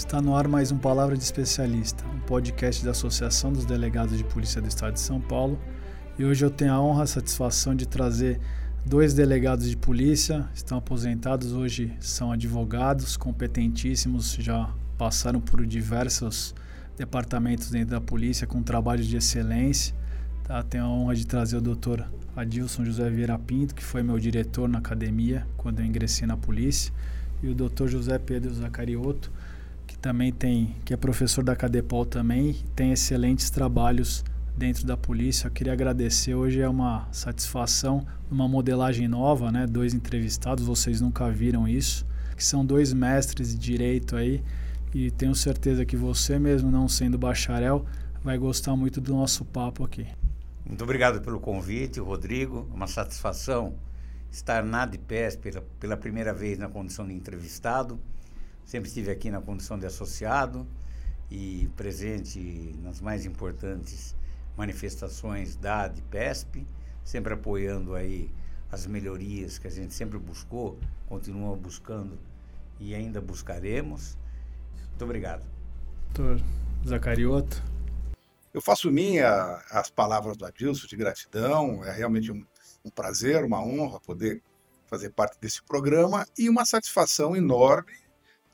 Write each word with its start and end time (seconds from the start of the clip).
Está 0.00 0.20
no 0.22 0.34
ar 0.34 0.48
mais 0.48 0.72
um 0.72 0.78
Palavra 0.78 1.14
de 1.14 1.22
Especialista, 1.22 2.02
um 2.06 2.20
podcast 2.20 2.82
da 2.82 2.92
Associação 2.92 3.52
dos 3.52 3.66
Delegados 3.66 4.16
de 4.16 4.24
Polícia 4.24 4.58
do 4.60 4.66
Estado 4.66 4.94
de 4.94 5.00
São 5.00 5.20
Paulo. 5.20 5.60
E 6.18 6.24
hoje 6.24 6.42
eu 6.42 6.50
tenho 6.50 6.72
a 6.72 6.80
honra 6.80 7.02
a 7.02 7.06
satisfação 7.06 7.74
de 7.74 7.86
trazer 7.86 8.40
dois 8.84 9.12
delegados 9.12 9.68
de 9.68 9.76
polícia, 9.76 10.48
estão 10.54 10.78
aposentados, 10.78 11.52
hoje 11.52 11.94
são 12.00 12.32
advogados 12.32 13.14
competentíssimos, 13.18 14.36
já 14.40 14.70
passaram 14.96 15.38
por 15.38 15.66
diversos 15.66 16.54
departamentos 16.96 17.70
dentro 17.70 17.90
da 17.90 18.00
polícia 18.00 18.46
com 18.46 18.62
trabalhos 18.62 19.06
de 19.06 19.18
excelência. 19.18 19.94
Tá? 20.44 20.62
Tenho 20.62 20.84
a 20.84 20.88
honra 20.88 21.14
de 21.14 21.26
trazer 21.26 21.58
o 21.58 21.60
doutor 21.60 22.10
Adilson 22.34 22.86
José 22.86 23.10
Vieira 23.10 23.38
Pinto, 23.38 23.74
que 23.74 23.84
foi 23.84 24.02
meu 24.02 24.18
diretor 24.18 24.66
na 24.66 24.78
academia 24.78 25.46
quando 25.58 25.80
eu 25.80 25.84
ingressei 25.84 26.26
na 26.26 26.38
polícia, 26.38 26.90
e 27.42 27.48
o 27.48 27.54
doutor 27.54 27.86
José 27.86 28.18
Pedro 28.18 28.54
Zacarioto, 28.54 29.30
também 30.00 30.32
tem, 30.32 30.74
que 30.84 30.94
é 30.94 30.96
professor 30.96 31.44
da 31.44 31.54
Cadepol 31.54 32.06
também, 32.06 32.56
tem 32.74 32.92
excelentes 32.92 33.50
trabalhos 33.50 34.24
dentro 34.56 34.86
da 34.86 34.96
polícia. 34.96 35.46
Eu 35.46 35.50
queria 35.50 35.72
agradecer. 35.72 36.34
Hoje 36.34 36.60
é 36.60 36.68
uma 36.68 37.08
satisfação, 37.12 38.06
uma 38.30 38.48
modelagem 38.48 39.06
nova, 39.06 39.52
né? 39.52 39.66
Dois 39.66 39.94
entrevistados, 39.94 40.64
vocês 40.64 41.00
nunca 41.00 41.30
viram 41.30 41.68
isso, 41.68 42.06
que 42.36 42.44
são 42.44 42.64
dois 42.64 42.92
mestres 42.92 43.54
de 43.54 43.58
direito 43.58 44.16
aí, 44.16 44.42
e 44.94 45.10
tenho 45.10 45.34
certeza 45.34 45.84
que 45.84 45.96
você 45.96 46.38
mesmo 46.38 46.70
não 46.70 46.88
sendo 46.88 47.16
bacharel 47.16 47.84
vai 48.22 48.36
gostar 48.36 48.76
muito 48.76 49.00
do 49.00 49.14
nosso 49.14 49.44
papo 49.44 49.84
aqui. 49.84 50.06
Muito 50.66 50.82
obrigado 50.82 51.20
pelo 51.20 51.40
convite, 51.40 52.00
Rodrigo. 52.00 52.68
Uma 52.72 52.86
satisfação 52.86 53.74
estar 54.30 54.62
na 54.62 54.86
DPES 54.86 55.36
pela, 55.36 55.62
pela 55.78 55.96
primeira 55.96 56.32
vez 56.32 56.58
na 56.58 56.68
condição 56.68 57.06
de 57.06 57.14
entrevistado. 57.14 57.98
Sempre 58.64 58.88
estive 58.88 59.10
aqui 59.10 59.30
na 59.30 59.40
condição 59.40 59.78
de 59.78 59.86
associado 59.86 60.66
e 61.30 61.68
presente 61.76 62.74
nas 62.82 63.00
mais 63.00 63.24
importantes 63.24 64.14
manifestações 64.56 65.56
da 65.56 65.88
DPESP, 65.88 66.66
sempre 67.04 67.34
apoiando 67.34 67.94
aí 67.94 68.30
as 68.70 68.86
melhorias 68.86 69.58
que 69.58 69.66
a 69.66 69.70
gente 69.70 69.94
sempre 69.94 70.18
buscou, 70.18 70.78
continua 71.08 71.56
buscando 71.56 72.18
e 72.78 72.94
ainda 72.94 73.20
buscaremos. 73.20 74.16
Muito 74.90 75.04
obrigado. 75.04 75.44
Doutor 76.14 76.40
Zacarioto. 76.86 77.62
Eu 78.52 78.60
faço 78.60 78.90
minha 78.90 79.62
as 79.70 79.90
palavras 79.90 80.36
do 80.36 80.44
Adilson 80.44 80.86
de 80.86 80.96
gratidão, 80.96 81.84
é 81.84 81.92
realmente 81.92 82.32
um, 82.32 82.44
um 82.84 82.90
prazer, 82.90 83.44
uma 83.44 83.62
honra 83.62 84.00
poder 84.00 84.42
fazer 84.86 85.10
parte 85.10 85.38
desse 85.40 85.62
programa 85.62 86.26
e 86.36 86.48
uma 86.48 86.64
satisfação 86.64 87.36
enorme 87.36 87.92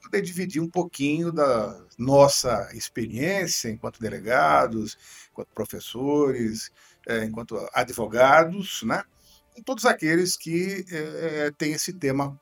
poder 0.07 0.23
dividir 0.23 0.63
um 0.63 0.69
pouquinho 0.69 1.33
da 1.33 1.79
nossa 1.99 2.71
experiência 2.73 3.69
enquanto 3.69 4.01
delegados, 4.01 4.97
enquanto 5.31 5.49
professores, 5.55 6.71
é, 7.07 7.25
enquanto 7.25 7.69
advogados, 7.73 8.83
né? 8.83 9.03
com 9.55 9.63
todos 9.63 9.87
aqueles 9.87 10.37
que 10.37 10.85
é, 10.91 11.51
têm 11.57 11.73
esse 11.73 11.93
tema 11.93 12.39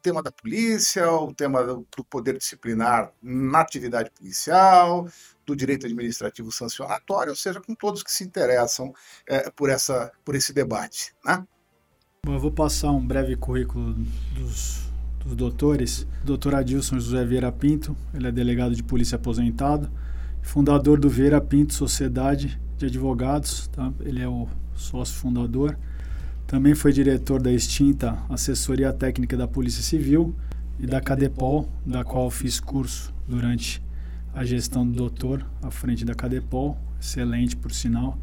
tema 0.00 0.22
da 0.22 0.30
polícia, 0.30 1.10
o 1.10 1.34
tema 1.34 1.62
do, 1.64 1.84
poder 2.08 2.38
disciplinar 2.38 3.12
na 3.20 3.60
atividade 3.60 4.10
policial, 4.10 5.08
do 5.44 5.56
direito 5.56 5.86
administrativo 5.86 6.52
sancionatório, 6.52 7.30
ou 7.30 7.36
seja, 7.36 7.60
com 7.60 7.74
todos 7.74 8.02
que 8.02 8.10
se 8.10 8.24
interessam 8.24 8.94
é, 9.26 9.50
por, 9.50 9.68
essa, 9.68 10.12
por 10.24 10.34
esse 10.34 10.52
debate. 10.52 11.14
Né? 11.24 11.44
Bom, 12.24 12.34
eu 12.34 12.40
vou 12.40 12.52
passar 12.52 12.90
um 12.92 13.04
breve 13.04 13.36
currículo 13.36 13.94
dos, 14.34 14.87
dos 15.24 15.36
doutores. 15.36 16.06
Doutor 16.24 16.54
Adilson 16.54 16.98
José 16.98 17.24
Vieira 17.24 17.52
Pinto, 17.52 17.96
ele 18.14 18.28
é 18.28 18.32
delegado 18.32 18.74
de 18.74 18.82
polícia 18.82 19.16
aposentado, 19.16 19.88
fundador 20.42 20.98
do 20.98 21.08
Vieira 21.08 21.40
Pinto 21.40 21.74
Sociedade 21.74 22.58
de 22.76 22.86
Advogados, 22.86 23.68
tá? 23.68 23.92
ele 24.00 24.22
é 24.22 24.28
o 24.28 24.46
sócio 24.74 25.14
fundador. 25.16 25.76
Também 26.46 26.74
foi 26.74 26.92
diretor 26.92 27.42
da 27.42 27.52
extinta 27.52 28.16
Assessoria 28.28 28.92
Técnica 28.92 29.36
da 29.36 29.46
Polícia 29.46 29.82
Civil 29.82 30.34
e 30.78 30.86
da 30.86 31.00
Cadepol, 31.00 31.68
da 31.84 32.04
qual 32.04 32.30
fiz 32.30 32.58
curso 32.60 33.12
durante 33.26 33.82
a 34.34 34.44
gestão 34.44 34.86
do 34.86 34.92
doutor 34.92 35.44
à 35.62 35.70
frente 35.70 36.04
da 36.04 36.14
Cadepol, 36.14 36.78
excelente 37.00 37.56
por 37.56 37.72
sinal. 37.72 38.16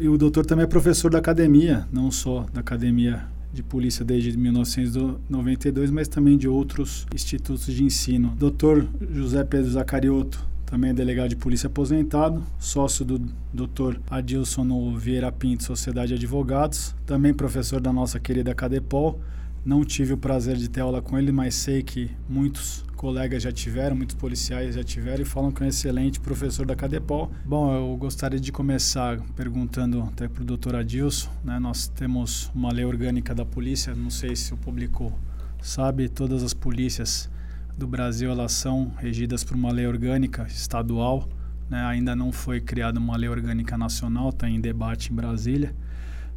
E 0.00 0.08
o 0.08 0.16
doutor 0.16 0.46
também 0.46 0.64
é 0.64 0.66
professor 0.68 1.10
da 1.10 1.18
academia, 1.18 1.86
não 1.92 2.10
só 2.10 2.46
da 2.52 2.60
academia 2.60 3.26
de 3.52 3.62
polícia 3.62 4.04
desde 4.04 4.36
1992, 4.36 5.90
mas 5.90 6.08
também 6.08 6.36
de 6.36 6.48
outros 6.48 7.06
institutos 7.14 7.66
de 7.66 7.82
ensino. 7.82 8.34
Doutor 8.38 8.86
José 9.10 9.42
Pedro 9.44 9.70
Zacarioto 9.70 10.46
também 10.66 10.90
é 10.90 10.94
delegado 10.94 11.30
de 11.30 11.36
polícia 11.36 11.66
aposentado, 11.66 12.44
sócio 12.58 13.02
do 13.02 13.18
Dr. 13.54 13.98
Adilson 14.10 14.94
Vieira 14.96 15.32
Pinto, 15.32 15.64
Sociedade 15.64 16.08
de 16.08 16.14
Advogados, 16.14 16.94
também 17.06 17.32
professor 17.32 17.80
da 17.80 17.90
nossa 17.90 18.20
querida 18.20 18.54
Cadepol. 18.54 19.18
Não 19.64 19.82
tive 19.82 20.12
o 20.12 20.18
prazer 20.18 20.56
de 20.56 20.68
ter 20.68 20.80
aula 20.80 21.00
com 21.00 21.18
ele, 21.18 21.32
mas 21.32 21.54
sei 21.54 21.82
que 21.82 22.10
muitos 22.28 22.84
colegas 22.98 23.44
já 23.44 23.52
tiveram, 23.52 23.94
muitos 23.94 24.16
policiais 24.16 24.74
já 24.74 24.82
tiveram 24.82 25.22
e 25.22 25.24
falam 25.24 25.52
que 25.52 25.62
é 25.62 25.66
um 25.66 25.68
excelente 25.68 26.18
professor 26.18 26.66
da 26.66 26.74
Cadepol. 26.74 27.30
Bom, 27.44 27.72
eu 27.72 27.96
gostaria 27.96 28.40
de 28.40 28.50
começar 28.50 29.20
perguntando 29.36 30.02
até 30.02 30.26
para 30.26 30.42
o 30.42 30.44
doutor 30.44 30.74
Adilson. 30.74 31.30
Né? 31.44 31.60
Nós 31.60 31.86
temos 31.86 32.50
uma 32.52 32.72
lei 32.72 32.84
orgânica 32.84 33.32
da 33.32 33.44
polícia, 33.44 33.94
não 33.94 34.10
sei 34.10 34.34
se 34.34 34.52
o 34.52 34.56
público 34.56 35.16
sabe, 35.62 36.08
todas 36.08 36.42
as 36.42 36.52
polícias 36.52 37.30
do 37.76 37.86
Brasil 37.86 38.32
elas 38.32 38.50
são 38.50 38.92
regidas 38.98 39.44
por 39.44 39.56
uma 39.56 39.70
lei 39.70 39.86
orgânica 39.86 40.44
estadual. 40.48 41.28
Né? 41.70 41.80
Ainda 41.84 42.16
não 42.16 42.32
foi 42.32 42.60
criada 42.60 42.98
uma 42.98 43.16
lei 43.16 43.28
orgânica 43.28 43.78
nacional, 43.78 44.30
está 44.30 44.50
em 44.50 44.60
debate 44.60 45.12
em 45.12 45.14
Brasília. 45.14 45.72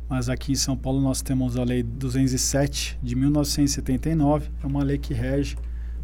Mas 0.08 0.30
aqui 0.30 0.52
em 0.52 0.56
São 0.56 0.78
Paulo 0.78 1.02
nós 1.02 1.24
temos 1.24 1.58
a 1.58 1.64
Lei 1.64 1.82
207 1.82 3.00
de 3.02 3.16
1979, 3.16 4.52
é 4.62 4.68
uma 4.68 4.84
lei 4.84 4.98
que 4.98 5.14
rege 5.14 5.56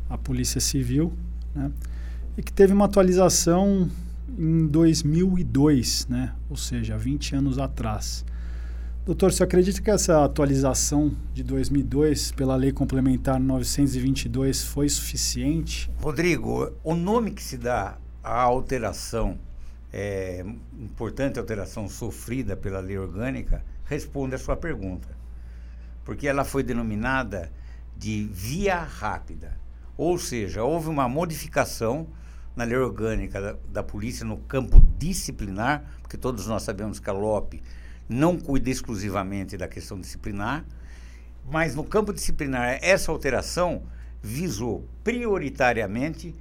a 0.10 0.18
Polícia 0.18 0.62
Civil, 0.62 1.14
né? 1.54 1.72
e 2.38 2.44
que 2.44 2.54
teve 2.54 2.74
uma 2.74 2.86
atualização 2.86 3.90
em 4.38 4.68
2002, 4.68 6.08
né? 6.08 6.34
ou 6.50 6.56
seja, 6.56 6.98
20 6.98 7.36
anos 7.36 7.58
atrás. 7.58 8.26
Doutor, 9.08 9.32
você 9.32 9.42
acredita 9.42 9.82
que 9.82 9.90
essa 9.90 10.26
atualização 10.26 11.16
de 11.34 11.42
2002 11.42 12.34
pela 12.34 12.58
Lei 12.58 12.74
Complementar 12.74 13.40
922 13.40 14.64
foi 14.64 14.90
suficiente? 14.90 15.90
Rodrigo, 16.02 16.74
o 16.84 16.94
nome 16.94 17.32
que 17.32 17.42
se 17.42 17.58
dá 17.58 17.98
à 18.22 18.42
alteração, 18.42 19.40
é, 19.94 20.46
importante 20.78 21.40
alteração 21.40 21.88
sofrida 21.88 22.58
pela 22.58 22.82
lei 22.82 22.98
orgânica, 22.98 23.64
responde 23.86 24.36
à 24.36 24.38
sua 24.38 24.58
pergunta. 24.58 25.08
Porque 26.04 26.28
ela 26.28 26.44
foi 26.44 26.62
denominada 26.62 27.50
de 27.96 28.30
via 28.30 28.78
rápida. 28.78 29.58
Ou 29.98 30.18
seja, 30.18 30.64
houve 30.64 30.90
uma 30.90 31.10
modificação 31.10 32.08
na 32.56 32.64
lei 32.64 32.78
orgânica 32.78 33.42
da, 33.42 33.56
da 33.70 33.84
polícia 33.84 34.26
no 34.26 34.38
campo 34.38 34.80
disciplinar, 34.98 35.84
porque 36.02 36.18
todos 36.18 36.48
nós 36.48 36.64
sabemos 36.64 37.00
que 37.00 37.10
a 37.10 37.14
LOP 37.14 37.62
não 38.08 38.38
cuida 38.38 38.70
exclusivamente 38.70 39.58
da 39.58 39.68
questão 39.68 40.00
disciplinar, 40.00 40.66
mas 41.50 41.76
no 41.76 41.84
campo 41.84 42.14
disciplinar, 42.14 42.80
essa 42.82 43.12
alteração 43.12 43.84
visou 44.22 44.88
prioritariamente 45.04 46.36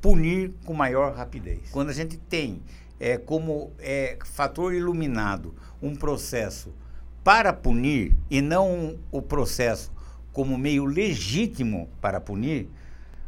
punir 0.00 0.52
com 0.64 0.74
maior 0.74 1.14
rapidez. 1.14 1.70
Quando 1.70 1.90
a 1.90 1.92
gente 1.92 2.16
tem 2.16 2.62
é, 3.00 3.16
como 3.16 3.72
é, 3.78 4.18
fator 4.24 4.74
iluminado 4.74 5.54
um 5.80 5.96
processo 5.96 6.74
para 7.22 7.52
punir 7.52 8.14
e 8.30 8.40
não 8.40 8.98
o 9.10 9.22
processo 9.22 9.90
como 10.34 10.58
meio 10.58 10.84
legítimo 10.84 11.88
para 12.00 12.20
punir, 12.20 12.68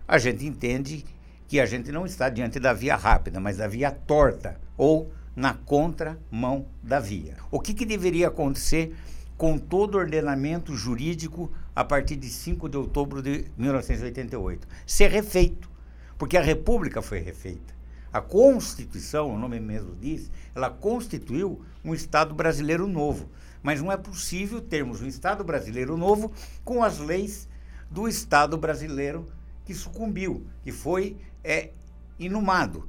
a 0.09 0.19
gente 0.19 0.45
entende 0.45 1.07
que 1.47 1.61
a 1.61 1.65
gente 1.65 1.93
não 1.93 2.05
está 2.05 2.29
diante 2.29 2.59
da 2.59 2.73
via 2.73 2.97
rápida, 2.97 3.39
mas 3.39 3.59
da 3.59 3.69
via 3.69 3.93
torta 3.93 4.61
ou 4.77 5.13
na 5.35 5.55
contramão 5.55 6.67
da 6.83 6.99
via. 6.99 7.37
O 7.49 7.61
que, 7.61 7.73
que 7.73 7.87
deveria 7.87 8.27
acontecer 8.27 8.93
com 9.37 9.57
todo 9.57 9.95
o 9.95 9.99
ordenamento 9.99 10.75
jurídico 10.75 11.53
a 11.77 11.85
partir 11.85 12.17
de 12.17 12.29
5 12.29 12.69
de 12.69 12.77
outubro 12.77 13.23
de 13.23 13.45
1988? 13.57 14.67
Ser 14.85 15.09
refeito, 15.13 15.71
porque 16.19 16.37
a 16.37 16.43
República 16.43 17.01
foi 17.01 17.21
refeita. 17.21 17.76
A 18.17 18.21
Constituição, 18.23 19.29
o 19.29 19.39
nome 19.39 19.61
mesmo 19.61 19.95
diz, 19.95 20.31
ela 20.55 20.71
constituiu 20.71 21.63
um 21.85 21.93
Estado 21.93 22.35
brasileiro 22.35 22.89
novo. 22.89 23.29
Mas 23.63 23.83
não 23.83 23.93
é 23.93 23.97
possível 23.99 24.59
termos 24.59 25.03
um 25.03 25.07
Estado 25.07 25.45
brasileiro 25.45 25.99
novo 25.99 26.33
com 26.65 26.83
as 26.83 26.99
leis 26.99 27.47
do 27.91 28.09
Estado 28.09 28.57
brasileiro 28.57 29.27
que 29.67 29.75
sucumbiu, 29.75 30.47
que 30.65 30.73
foi 30.73 31.19
é, 31.45 31.73
inumado. 32.19 32.89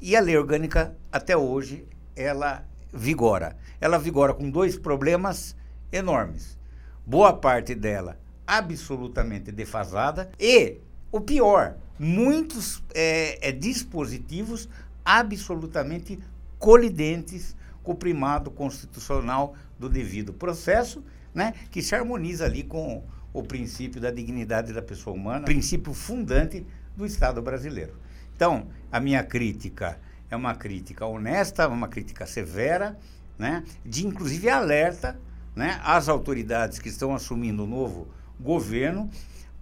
E 0.00 0.16
a 0.16 0.20
lei 0.22 0.38
orgânica, 0.38 0.96
até 1.12 1.36
hoje, 1.36 1.86
ela 2.16 2.66
vigora. 2.90 3.58
Ela 3.78 3.98
vigora 3.98 4.32
com 4.32 4.48
dois 4.48 4.78
problemas 4.78 5.54
enormes. 5.92 6.56
Boa 7.04 7.34
parte 7.34 7.74
dela 7.74 8.18
absolutamente 8.46 9.52
defasada 9.52 10.30
e 10.40 10.80
o 11.12 11.20
pior, 11.20 11.76
muitos 11.98 12.82
é, 12.94 13.48
é, 13.48 13.52
dispositivos 13.52 14.66
absolutamente 15.04 16.18
colidentes 16.58 17.54
com 17.82 17.92
o 17.92 17.96
primado 17.96 18.50
constitucional 18.50 19.54
do 19.78 19.90
devido 19.90 20.32
processo, 20.32 21.04
né, 21.34 21.52
que 21.70 21.82
se 21.82 21.94
harmoniza 21.94 22.46
ali 22.46 22.62
com 22.62 23.04
o 23.32 23.42
princípio 23.42 24.00
da 24.00 24.10
dignidade 24.10 24.72
da 24.72 24.80
pessoa 24.80 25.14
humana, 25.14 25.44
princípio 25.44 25.92
fundante 25.92 26.66
do 26.96 27.04
Estado 27.04 27.42
brasileiro. 27.42 27.94
Então, 28.34 28.68
a 28.90 28.98
minha 28.98 29.22
crítica 29.22 30.00
é 30.30 30.36
uma 30.36 30.54
crítica 30.54 31.04
honesta, 31.04 31.68
uma 31.68 31.88
crítica 31.88 32.26
severa, 32.26 32.98
né, 33.38 33.64
de 33.84 34.06
inclusive 34.06 34.48
alerta 34.48 35.20
né, 35.54 35.78
às 35.84 36.08
autoridades 36.08 36.78
que 36.78 36.88
estão 36.88 37.14
assumindo 37.14 37.64
o 37.64 37.66
novo 37.66 38.08
governo 38.40 39.10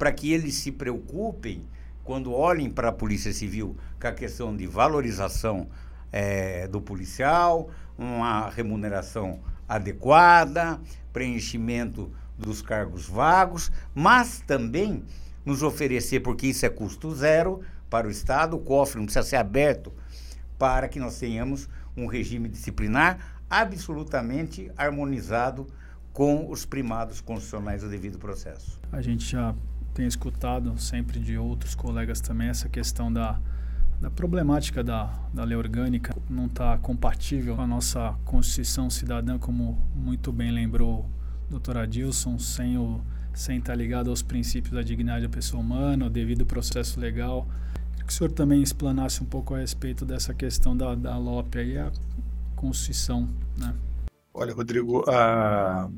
para 0.00 0.12
que 0.12 0.32
eles 0.32 0.54
se 0.54 0.72
preocupem 0.72 1.62
quando 2.02 2.32
olhem 2.32 2.70
para 2.70 2.88
a 2.88 2.92
Polícia 2.92 3.34
Civil 3.34 3.76
com 4.00 4.06
a 4.06 4.12
questão 4.12 4.56
de 4.56 4.66
valorização 4.66 5.68
é, 6.10 6.66
do 6.66 6.80
policial, 6.80 7.68
uma 7.98 8.48
remuneração 8.48 9.40
adequada, 9.68 10.80
preenchimento 11.12 12.10
dos 12.38 12.62
cargos 12.62 13.06
vagos, 13.06 13.70
mas 13.94 14.42
também 14.46 15.04
nos 15.44 15.62
oferecer, 15.62 16.20
porque 16.20 16.46
isso 16.46 16.64
é 16.64 16.70
custo 16.70 17.14
zero 17.14 17.60
para 17.90 18.08
o 18.08 18.10
Estado, 18.10 18.56
o 18.56 18.60
cofre 18.60 19.00
não 19.00 19.04
precisa 19.04 19.22
ser 19.22 19.36
aberto 19.36 19.92
para 20.58 20.88
que 20.88 20.98
nós 20.98 21.18
tenhamos 21.18 21.68
um 21.94 22.06
regime 22.06 22.48
disciplinar 22.48 23.18
absolutamente 23.50 24.72
harmonizado 24.78 25.66
com 26.10 26.50
os 26.50 26.64
primados 26.64 27.20
constitucionais 27.20 27.82
do 27.82 27.90
devido 27.90 28.18
processo. 28.18 28.80
A 28.90 29.02
gente 29.02 29.24
já 29.30 29.54
tem 29.94 30.06
escutado 30.06 30.78
sempre 30.78 31.18
de 31.18 31.36
outros 31.36 31.74
colegas 31.74 32.20
também 32.20 32.48
essa 32.48 32.68
questão 32.68 33.12
da, 33.12 33.38
da 34.00 34.10
problemática 34.10 34.82
da, 34.82 35.12
da 35.32 35.44
lei 35.44 35.56
orgânica 35.56 36.14
não 36.28 36.46
está 36.46 36.78
compatível 36.78 37.56
com 37.56 37.62
a 37.62 37.66
nossa 37.66 38.14
Constituição 38.24 38.88
Cidadã, 38.88 39.38
como 39.38 39.78
muito 39.94 40.32
bem 40.32 40.50
lembrou 40.50 41.00
o 41.48 41.50
doutor 41.50 41.76
Adilson, 41.78 42.38
sem 42.38 42.78
o 42.78 43.00
sem 43.32 43.58
estar 43.58 43.72
tá 43.72 43.76
ligado 43.76 44.10
aos 44.10 44.22
princípios 44.22 44.74
da 44.74 44.82
dignidade 44.82 45.22
da 45.22 45.28
pessoa 45.28 45.62
humana, 45.62 46.06
o 46.06 46.10
devido 46.10 46.44
processo 46.44 46.98
legal. 46.98 47.46
Queria 47.92 48.04
que 48.04 48.12
o 48.12 48.16
senhor 48.16 48.32
também 48.32 48.62
explanasse 48.62 49.22
um 49.22 49.26
pouco 49.26 49.54
a 49.54 49.58
respeito 49.58 50.04
dessa 50.04 50.34
questão 50.34 50.76
da, 50.76 50.94
da 50.94 51.16
LOP 51.16 51.56
aí, 51.56 51.78
a 51.78 51.92
Constituição, 52.56 53.28
né? 53.56 53.74
Olha, 54.34 54.52
Rodrigo, 54.54 55.04
a, 55.08 55.88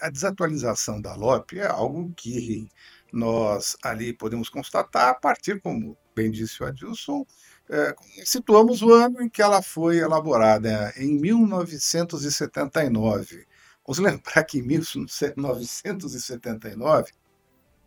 a 0.00 0.10
desatualização 0.10 1.00
da 1.00 1.14
LOP 1.14 1.58
é 1.58 1.66
algo 1.66 2.12
que 2.14 2.68
nós 3.12 3.76
ali 3.82 4.12
podemos 4.12 4.48
constatar 4.48 5.08
a 5.08 5.14
partir, 5.14 5.60
como 5.60 5.96
bem 6.14 6.30
disse 6.30 6.62
o 6.62 6.66
Adilson, 6.66 7.26
é, 7.68 7.92
situamos 8.24 8.80
o 8.82 8.92
ano 8.92 9.20
em 9.22 9.28
que 9.28 9.42
ela 9.42 9.60
foi 9.60 9.98
elaborada, 9.98 10.94
em 10.96 11.18
1979. 11.18 13.44
Vamos 13.86 13.98
lembrar 14.12 14.44
que 14.44 14.58
em 14.58 14.62
1979, 14.62 17.12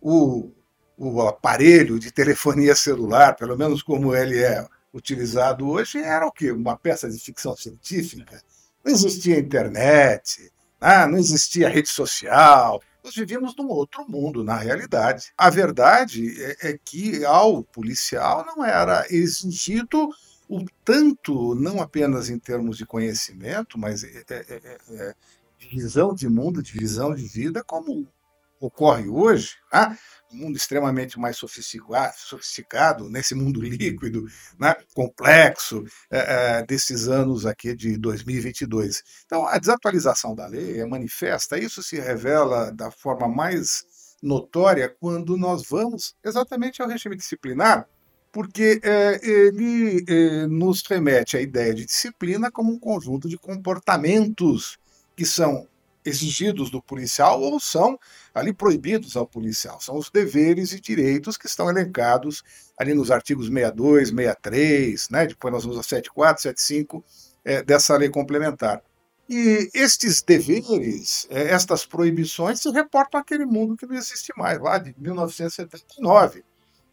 o, 0.02 0.52
o 0.98 1.22
aparelho 1.22 1.98
de 2.00 2.12
telefonia 2.12 2.76
celular, 2.76 3.36
pelo 3.36 3.58
menos 3.58 3.82
como 3.82 4.14
ele 4.16 4.40
é 4.40 4.68
utilizado 4.94 5.68
hoje, 5.68 5.98
era 6.00 6.28
o 6.28 6.32
quê? 6.32 6.52
Uma 6.52 6.78
peça 6.78 7.10
de 7.10 7.20
ficção 7.20 7.56
científica. 7.56 8.44
Não 8.84 8.92
existia 8.92 9.40
internet, 9.40 10.52
ah, 10.80 11.08
não 11.08 11.18
existia 11.18 11.70
rede 11.70 11.90
social. 11.90 12.82
Nós 13.04 13.16
vivíamos 13.16 13.56
num 13.56 13.68
outro 13.68 14.06
mundo, 14.08 14.44
na 14.44 14.58
realidade. 14.58 15.32
A 15.38 15.50
verdade 15.50 16.34
é, 16.42 16.72
é 16.72 16.78
que 16.78 17.24
ao 17.26 17.64
policial 17.64 18.46
não 18.46 18.64
era 18.64 19.06
exigido 19.10 20.10
o 20.50 20.66
tanto, 20.84 21.54
não 21.56 21.82
apenas 21.82 22.30
em 22.30 22.40
termos 22.40 22.78
de 22.78 22.86
conhecimento, 22.86 23.78
mas 23.78 24.04
é, 24.04 24.24
é, 24.30 24.36
é, 24.50 24.80
é 24.90 25.16
de 25.58 25.68
visão 25.68 26.14
de 26.14 26.28
mundo, 26.28 26.64
de 26.64 26.72
visão 26.72 27.14
de 27.14 27.28
vida, 27.28 27.64
como 27.64 28.08
ocorre 28.60 29.08
hoje, 29.08 29.56
ah, 29.72 29.96
mundo 30.32 30.56
extremamente 30.58 31.20
mais 31.20 31.38
sofisticado, 31.38 32.14
sofisticado 32.18 33.10
nesse 33.10 33.34
mundo 33.36 33.62
líquido, 33.62 34.26
né, 34.60 34.76
complexo, 34.94 35.84
é, 36.10 36.60
é, 36.60 36.66
desses 36.66 37.08
anos 37.08 37.46
aqui 37.46 37.76
de 37.76 37.98
2022. 37.98 39.04
Então, 39.26 39.48
a 39.48 39.58
desatualização 39.58 40.36
da 40.36 40.48
lei 40.48 40.80
é 40.80 40.86
manifesta, 40.86 41.58
isso 41.58 41.82
se 41.82 42.00
revela 42.00 42.72
da 42.72 42.92
forma 42.92 43.28
mais 43.28 43.84
notória 44.22 44.94
quando 45.00 45.38
nós 45.38 45.64
vamos 45.68 46.16
exatamente 46.24 46.82
ao 46.82 46.88
regime 46.88 47.16
disciplinar, 47.16 47.88
porque 48.32 48.80
é, 48.84 49.20
ele 49.24 50.06
é, 50.08 50.48
nos 50.48 50.84
remete 50.86 51.38
à 51.38 51.42
ideia 51.42 51.74
de 51.74 51.86
disciplina 51.86 52.52
como 52.52 52.72
um 52.72 52.80
conjunto 52.80 53.28
de 53.28 53.38
comportamentos 53.38 54.78
que 55.16 55.26
são 55.26 55.68
exigidos 56.10 56.70
do 56.70 56.82
policial 56.82 57.42
ou 57.42 57.60
são 57.60 57.98
ali 58.34 58.54
proibidos 58.54 59.16
ao 59.16 59.26
policial. 59.26 59.80
São 59.80 59.98
os 59.98 60.10
deveres 60.10 60.74
e 60.74 60.80
direitos 60.80 61.38
que 61.38 61.48
estão 61.48 61.70
elencados 61.70 62.44
ali 62.78 62.94
nos 62.94 63.12
artigos 63.12 63.48
62, 63.48 64.10
63, 64.10 65.10
né? 65.10 65.28
depois 65.28 65.54
nós 65.54 65.64
vamos 65.64 65.80
a 65.80 65.84
74, 65.84 66.44
75 66.44 67.04
é, 67.46 67.64
dessa 67.64 67.96
lei 67.98 68.10
complementar. 68.10 68.82
E 69.30 69.70
estes 69.76 70.24
deveres, 70.24 71.28
é, 71.30 71.50
estas 71.52 71.86
proibições, 71.86 72.60
se 72.60 72.70
reportam 72.72 73.20
àquele 73.20 73.46
mundo 73.46 73.78
que 73.78 73.86
não 73.86 73.96
existe 73.96 74.34
mais, 74.36 74.60
lá 74.60 74.80
de 74.80 74.96
1979. 74.98 76.44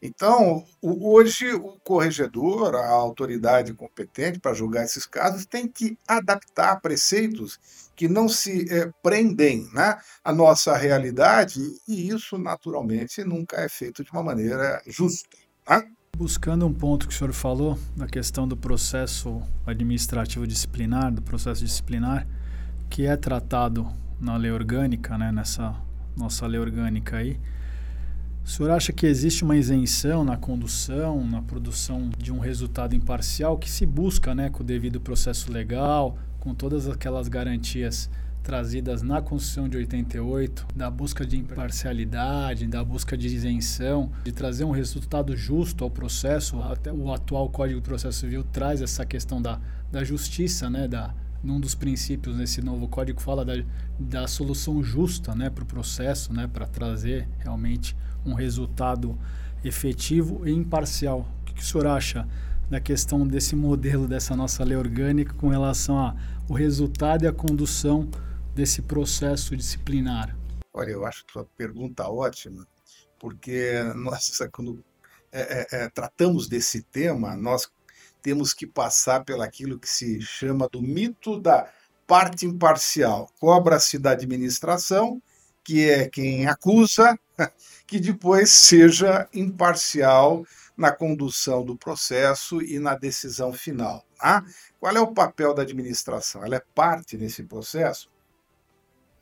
Então, 0.02 0.62
hoje, 0.82 1.54
o 1.54 1.78
corregedor, 1.82 2.74
a 2.74 2.88
autoridade 2.90 3.72
competente 3.72 4.38
para 4.38 4.52
julgar 4.52 4.84
esses 4.84 5.06
casos, 5.06 5.46
tem 5.46 5.66
que 5.66 5.98
adaptar 6.06 6.80
preceitos 6.80 7.58
que 7.96 8.06
não 8.06 8.28
se 8.28 8.66
é, 8.70 8.90
prendem 9.02 9.66
né, 9.72 9.98
à 10.22 10.32
nossa 10.32 10.76
realidade, 10.76 11.60
e 11.88 12.08
isso, 12.08 12.37
naturalmente, 12.37 13.25
nunca 13.25 13.56
é 13.56 13.69
feito 13.69 14.04
de 14.04 14.10
uma 14.12 14.22
maneira 14.22 14.82
justa. 14.87 15.37
Né? 15.69 15.82
Buscando 16.16 16.66
um 16.66 16.72
ponto 16.72 17.08
que 17.08 17.14
o 17.14 17.16
senhor 17.16 17.32
falou, 17.32 17.78
da 17.96 18.06
questão 18.06 18.46
do 18.46 18.56
processo 18.56 19.43
administrativo 19.66 20.46
disciplinar, 20.46 21.12
do 21.12 21.22
processo 21.22 21.64
disciplinar, 21.64 22.26
que 22.90 23.06
é 23.06 23.16
tratado 23.16 23.90
na 24.20 24.37
lei 24.37 24.50
orgânica, 24.50 25.16
né, 25.16 25.32
nessa 25.32 25.75
nossa 26.14 26.47
lei 26.47 26.61
orgânica 26.61 27.16
aí, 27.16 27.40
o 28.44 28.49
senhor 28.49 28.70
acha 28.70 28.92
que 28.92 29.06
existe 29.06 29.42
uma 29.42 29.56
isenção 29.56 30.23
na 30.23 30.37
condução, 30.37 31.26
na 31.26 31.42
produção 31.42 32.09
de 32.16 32.32
um 32.32 32.38
resultado 32.38 32.94
imparcial 32.94 33.59
que 33.59 33.68
se 33.68 33.85
busca 33.85 34.35
né, 34.35 34.50
com 34.50 34.62
o 34.62 34.64
devido 34.64 35.00
processo 35.00 35.50
legal, 35.50 36.16
com 36.46 36.54
todas 36.54 36.88
aquelas 36.88 37.26
garantias 37.26 38.08
trazidas 38.40 39.02
na 39.02 39.20
Constituição 39.20 39.68
de 39.68 39.78
88, 39.78 40.64
da 40.76 40.88
busca 40.88 41.26
de 41.26 41.36
imparcialidade, 41.36 42.68
da 42.68 42.84
busca 42.84 43.18
de 43.18 43.26
isenção, 43.26 44.12
de 44.22 44.30
trazer 44.30 44.62
um 44.62 44.70
resultado 44.70 45.36
justo 45.36 45.82
ao 45.82 45.90
processo. 45.90 46.62
Até 46.62 46.92
o 46.92 47.12
atual 47.12 47.48
Código 47.48 47.80
de 47.80 47.84
Processo 47.84 48.20
Civil 48.20 48.44
traz 48.44 48.80
essa 48.80 49.04
questão 49.04 49.42
da, 49.42 49.58
da 49.90 50.04
justiça, 50.04 50.70
né, 50.70 50.86
da, 50.86 51.12
num 51.42 51.58
dos 51.58 51.74
princípios 51.74 52.36
nesse 52.36 52.62
novo 52.62 52.86
código 52.86 53.20
fala 53.20 53.44
da, 53.44 53.54
da 53.98 54.28
solução 54.28 54.80
justa 54.84 55.34
né, 55.34 55.50
para 55.50 55.64
o 55.64 55.66
processo, 55.66 56.32
né, 56.32 56.46
para 56.46 56.64
trazer 56.64 57.28
realmente 57.40 57.96
um 58.24 58.34
resultado 58.34 59.18
efetivo 59.64 60.46
e 60.46 60.52
imparcial. 60.52 61.26
O 61.42 61.44
que, 61.46 61.60
o 61.60 61.64
senhor 61.64 61.88
acha 61.88 62.24
da 62.68 62.80
questão 62.80 63.26
desse 63.26 63.54
modelo 63.54 64.08
dessa 64.08 64.34
nossa 64.34 64.64
lei 64.64 64.76
orgânica 64.76 65.32
com 65.34 65.48
relação 65.48 65.98
ao 66.48 66.56
resultado 66.56 67.24
e 67.24 67.28
a 67.28 67.32
condução 67.32 68.08
desse 68.54 68.80
processo 68.82 69.56
disciplinar? 69.56 70.36
Olha, 70.72 70.90
eu 70.90 71.04
acho 71.04 71.24
sua 71.30 71.44
pergunta 71.56 72.08
ótima, 72.08 72.66
porque 73.18 73.72
nós, 73.96 74.38
quando 74.52 74.84
é, 75.32 75.40
é, 75.40 75.66
é, 75.84 75.88
tratamos 75.88 76.48
desse 76.48 76.82
tema, 76.82 77.36
nós 77.36 77.68
temos 78.22 78.52
que 78.54 78.66
passar 78.66 79.24
pelaquilo 79.24 79.78
que 79.78 79.88
se 79.88 80.20
chama 80.20 80.68
do 80.68 80.80
mito 80.80 81.40
da 81.40 81.70
parte 82.06 82.46
imparcial. 82.46 83.30
Cobra-se 83.38 83.98
da 83.98 84.12
administração, 84.12 85.20
que 85.62 85.88
é 85.88 86.08
quem 86.08 86.46
acusa, 86.46 87.18
que 87.86 87.98
depois 87.98 88.50
seja 88.50 89.28
imparcial 89.34 90.44
na 90.76 90.92
condução 90.92 91.64
do 91.64 91.76
processo 91.76 92.61
e 92.61 92.78
na 92.78 92.95
decisão 92.95 93.52
final. 93.52 94.04
Tá? 94.18 94.45
Qual 94.78 94.95
é 94.95 95.00
o 95.00 95.14
papel 95.14 95.54
da 95.54 95.62
administração? 95.62 96.45
Ela 96.45 96.56
é 96.56 96.62
parte 96.75 97.16
nesse 97.16 97.42
processo? 97.45 98.11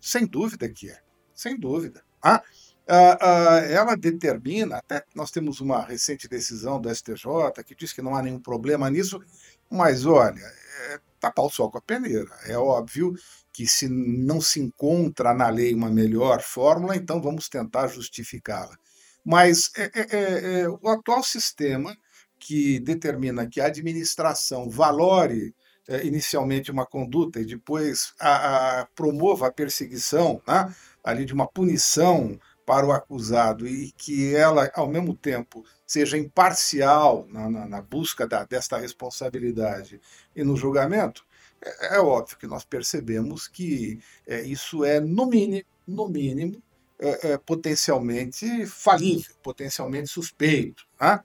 Sem 0.01 0.27
dúvida 0.27 0.69
que 0.69 0.91
é, 0.91 1.01
sem 1.35 1.59
dúvida. 1.59 2.05
Tá? 2.21 2.43
Ah, 2.87 3.19
ah, 3.21 3.59
ela 3.61 3.97
determina, 3.97 4.77
até 4.77 5.03
nós 5.15 5.31
temos 5.31 5.61
uma 5.61 5.83
recente 5.83 6.29
decisão 6.29 6.79
do 6.79 6.95
STJ 6.95 7.65
que 7.65 7.75
diz 7.75 7.95
que 7.95 8.03
não 8.03 8.15
há 8.15 8.23
nenhum 8.23 8.39
problema 8.39 8.91
nisso, 8.91 9.23
mas 9.71 10.05
olha, 10.05 10.45
é 10.91 11.01
tapar 11.19 11.47
o 11.47 11.51
sol 11.51 11.71
com 11.71 11.79
a 11.79 11.81
peneira. 11.81 12.31
É 12.47 12.59
óbvio 12.59 13.15
que 13.51 13.67
se 13.67 13.89
não 13.89 14.41
se 14.41 14.61
encontra 14.61 15.33
na 15.33 15.49
lei 15.49 15.73
uma 15.73 15.89
melhor 15.89 16.43
fórmula, 16.43 16.95
então 16.95 17.23
vamos 17.23 17.49
tentar 17.49 17.87
justificá-la. 17.87 18.77
Mas 19.25 19.71
é, 19.77 19.91
é, 19.95 20.61
é, 20.61 20.69
o 20.69 20.89
atual 20.89 21.23
sistema 21.23 21.97
que 22.39 22.79
determina 22.81 23.47
que 23.47 23.61
a 23.61 23.67
administração 23.67 24.69
valore 24.69 25.55
é, 25.89 26.07
inicialmente 26.07 26.71
uma 26.71 26.87
conduta 26.87 27.41
e 27.41 27.45
depois 27.45 28.13
a, 28.19 28.81
a, 28.81 28.87
promova 28.87 29.47
a 29.49 29.53
perseguição, 29.53 30.43
né, 30.47 30.75
ali 31.03 31.25
de 31.25 31.33
uma 31.33 31.47
punição 31.47 32.39
para 32.67 32.87
o 32.87 32.93
acusado 32.93 33.67
e 33.67 33.93
que 33.93 34.35
ela, 34.35 34.71
ao 34.75 34.89
mesmo 34.89 35.15
tempo, 35.15 35.65
seja 35.87 36.17
imparcial 36.17 37.27
na, 37.29 37.51
na, 37.51 37.67
na 37.67 37.83
busca 37.83 38.27
da, 38.27 38.45
desta 38.45 38.79
responsabilidade 38.79 40.01
e 40.35 40.43
no 40.43 40.57
julgamento, 40.57 41.25
é, 41.63 41.97
é, 41.97 42.01
óbvio 42.01 42.39
que 42.39 42.47
nós 42.47 42.65
percebemos 42.65 43.49
que 43.49 44.01
é, 44.27 44.43
isso 44.43 44.85
é, 44.85 45.01
no 45.01 45.27
mínimo, 45.27 45.65
no 45.87 46.09
mínimo 46.09 46.63
é, 47.05 47.33
é 47.33 47.39
potencialmente 47.39 48.67
falível, 48.67 49.35
potencialmente 49.43 50.09
suspeito. 50.09 50.87
Né? 51.01 51.21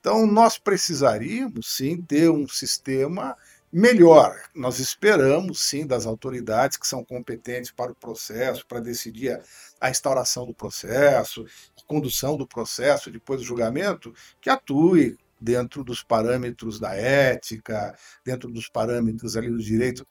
Então, 0.00 0.26
nós 0.26 0.58
precisaríamos, 0.58 1.76
sim, 1.76 2.00
ter 2.00 2.30
um 2.30 2.48
sistema 2.48 3.36
melhor. 3.72 4.34
Nós 4.54 4.78
esperamos, 4.78 5.60
sim, 5.60 5.86
das 5.86 6.06
autoridades 6.06 6.76
que 6.76 6.86
são 6.86 7.04
competentes 7.04 7.70
para 7.70 7.92
o 7.92 7.94
processo, 7.94 8.66
para 8.66 8.80
decidir 8.80 9.32
a, 9.32 9.42
a 9.80 9.90
instauração 9.90 10.46
do 10.46 10.54
processo, 10.54 11.46
a 11.78 11.86
condução 11.86 12.36
do 12.36 12.46
processo, 12.46 13.10
depois 13.10 13.40
do 13.40 13.46
julgamento, 13.46 14.12
que 14.40 14.50
atue 14.50 15.18
dentro 15.40 15.84
dos 15.84 16.02
parâmetros 16.02 16.78
da 16.78 16.94
ética, 16.94 17.96
dentro 18.24 18.50
dos 18.50 18.68
parâmetros 18.68 19.36
ali 19.36 19.50
do 19.50 19.58
direito. 19.58 20.06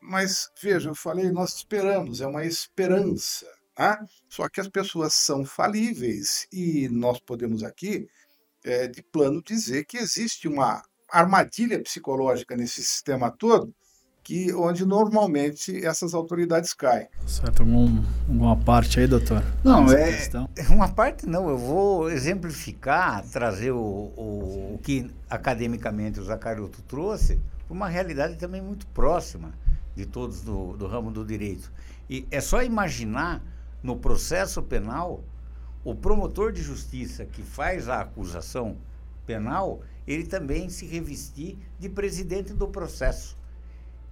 Mas, 0.00 0.50
veja, 0.62 0.90
eu 0.90 0.94
falei, 0.94 1.30
nós 1.30 1.56
esperamos, 1.56 2.20
é 2.20 2.26
uma 2.26 2.44
esperança. 2.44 3.46
Tá? 3.76 4.02
Só 4.26 4.48
que 4.48 4.58
as 4.58 4.68
pessoas 4.68 5.12
são 5.12 5.44
falíveis 5.44 6.48
e 6.50 6.88
nós 6.88 7.20
podemos 7.20 7.62
aqui 7.62 8.08
é, 8.64 8.88
de 8.88 9.02
plano 9.02 9.42
dizer 9.42 9.84
que 9.84 9.98
existe 9.98 10.48
uma 10.48 10.82
armadilha 11.10 11.78
psicológica 11.82 12.56
nesse 12.56 12.82
sistema 12.82 13.30
todo, 13.30 13.70
que 14.24 14.50
onde 14.54 14.86
normalmente 14.86 15.84
essas 15.84 16.14
autoridades 16.14 16.72
caem. 16.72 17.06
Certo, 17.26 17.60
algum, 17.60 18.02
alguma 18.26 18.56
parte 18.56 18.98
aí, 18.98 19.06
doutor? 19.06 19.44
Não, 19.62 19.92
é 19.92 20.10
questão? 20.10 20.48
uma 20.70 20.88
parte 20.88 21.26
não. 21.26 21.50
Eu 21.50 21.58
vou 21.58 22.10
exemplificar, 22.10 23.28
trazer 23.28 23.72
o, 23.72 23.78
o, 23.78 24.74
o 24.74 24.80
que 24.82 25.10
academicamente 25.28 26.18
o 26.18 26.24
Zacaroto 26.24 26.80
trouxe, 26.80 27.38
uma 27.68 27.90
realidade 27.90 28.36
também 28.36 28.62
muito 28.62 28.86
próxima 28.86 29.52
de 29.94 30.06
todos 30.06 30.40
do, 30.40 30.78
do 30.78 30.86
ramo 30.86 31.10
do 31.10 31.26
direito. 31.26 31.70
E 32.08 32.26
é 32.30 32.40
só 32.40 32.62
imaginar 32.62 33.42
no 33.86 33.96
processo 33.96 34.60
penal 34.60 35.22
o 35.84 35.94
promotor 35.94 36.50
de 36.50 36.60
justiça 36.60 37.24
que 37.24 37.40
faz 37.40 37.88
a 37.88 38.00
acusação 38.00 38.76
penal, 39.24 39.80
ele 40.04 40.24
também 40.26 40.68
se 40.68 40.84
revestir 40.84 41.56
de 41.78 41.88
presidente 41.88 42.52
do 42.52 42.66
processo, 42.66 43.38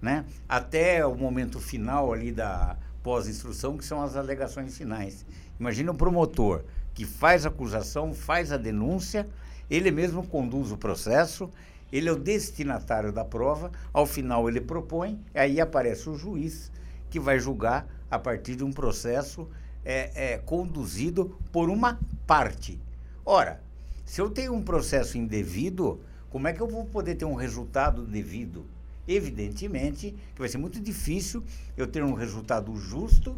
né? 0.01 0.23
Até 0.47 1.05
o 1.05 1.13
momento 1.13 1.59
final 1.59 2.13
ali 2.13 2.31
da 2.31 2.77
pós-instrução, 3.03 3.77
que 3.77 3.83
são 3.83 4.01
as 4.01 4.15
alegações 4.15 4.77
finais. 4.77 5.25
Imagina 5.59 5.91
o 5.91 5.95
promotor 5.95 6.63
que 6.93 7.03
faz 7.03 7.45
a 7.45 7.49
acusação, 7.49 8.13
faz 8.13 8.53
a 8.53 8.57
denúncia, 8.57 9.27
ele 9.69 9.91
mesmo 9.91 10.25
conduz 10.25 10.71
o 10.71 10.77
processo, 10.77 11.49
ele 11.91 12.07
é 12.07 12.11
o 12.13 12.17
destinatário 12.17 13.11
da 13.11 13.25
prova, 13.25 13.69
ao 13.91 14.05
final 14.05 14.47
ele 14.47 14.61
propõe, 14.61 15.19
aí 15.33 15.59
aparece 15.59 16.09
o 16.09 16.15
juiz 16.15 16.71
que 17.09 17.19
vai 17.19 17.37
julgar 17.37 17.85
a 18.09 18.17
partir 18.17 18.55
de 18.55 18.63
um 18.63 18.71
processo 18.71 19.49
é, 19.85 20.33
é, 20.33 20.37
conduzido 20.39 21.37
por 21.51 21.69
uma 21.69 21.99
parte. 22.25 22.79
Ora, 23.23 23.61
se 24.03 24.19
eu 24.19 24.29
tenho 24.29 24.53
um 24.53 24.61
processo 24.61 25.17
indevido, 25.17 26.01
como 26.29 26.47
é 26.47 26.53
que 26.53 26.61
eu 26.61 26.67
vou 26.67 26.85
poder 26.85 27.15
ter 27.15 27.25
um 27.25 27.35
resultado 27.35 28.05
devido? 28.05 28.65
Evidentemente 29.07 30.15
que 30.33 30.39
vai 30.39 30.49
ser 30.49 30.57
muito 30.57 30.79
difícil 30.79 31.43
eu 31.77 31.85
ter 31.85 32.03
um 32.03 32.13
resultado 32.13 32.75
justo 32.75 33.35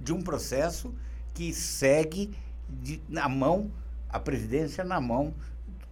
de 0.00 0.12
um 0.12 0.20
processo 0.20 0.92
que 1.32 1.52
segue 1.52 2.34
de, 2.68 3.00
na 3.08 3.28
mão, 3.28 3.70
a 4.08 4.18
presidência 4.18 4.82
na 4.84 5.00
mão 5.00 5.32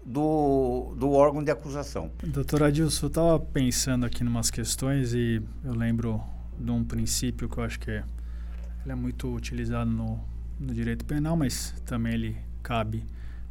do, 0.04 0.94
do 0.96 1.12
órgão 1.12 1.42
de 1.42 1.50
acusação. 1.50 2.10
Doutor 2.24 2.64
Adilson, 2.64 3.06
eu 3.06 3.08
estava 3.08 3.38
pensando 3.38 4.04
aqui 4.04 4.24
em 4.24 4.26
umas 4.26 4.50
questões 4.50 5.14
e 5.14 5.40
eu 5.64 5.72
lembro 5.72 6.20
de 6.58 6.70
um 6.70 6.84
princípio 6.84 7.48
que 7.48 7.58
eu 7.58 7.64
acho 7.64 7.78
que 7.78 7.90
é 7.90 8.04
ele 8.84 8.92
é 8.92 8.94
muito 8.94 9.32
utilizado 9.32 9.90
no, 9.90 10.20
no 10.58 10.74
direito 10.74 11.04
penal, 11.04 11.36
mas 11.36 11.74
também 11.84 12.14
ele 12.14 12.36
cabe 12.62 13.04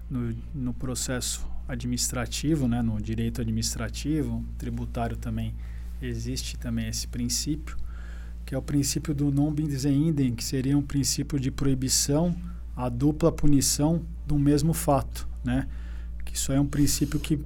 no, 0.10 0.36
no 0.54 0.74
processo 0.74 1.46
administrativo, 1.68 2.68
né, 2.68 2.82
no 2.82 3.02
direito 3.02 3.40
administrativo, 3.42 4.44
tributário 4.58 5.16
também 5.16 5.56
existe 6.02 6.58
também 6.58 6.88
esse 6.88 7.08
princípio, 7.08 7.78
que 8.46 8.56
é 8.56 8.58
o 8.58 8.62
princípio 8.62 9.14
do 9.14 9.32
non 9.32 9.52
bis 9.52 9.86
in 9.86 10.08
idem, 10.08 10.36
que 10.36 10.44
seria 10.44 10.78
um 10.78 10.82
princípio 10.82 11.40
de 11.40 11.52
proibição 11.52 12.36
a 12.76 12.90
dupla 12.90 13.32
punição 13.32 14.02
do 14.26 14.38
mesmo 14.38 14.74
fato, 14.74 15.28
né? 15.44 15.68
Que 16.26 16.36
isso 16.36 16.52
é 16.52 16.60
um 16.60 16.66
princípio 16.66 17.20
que 17.20 17.40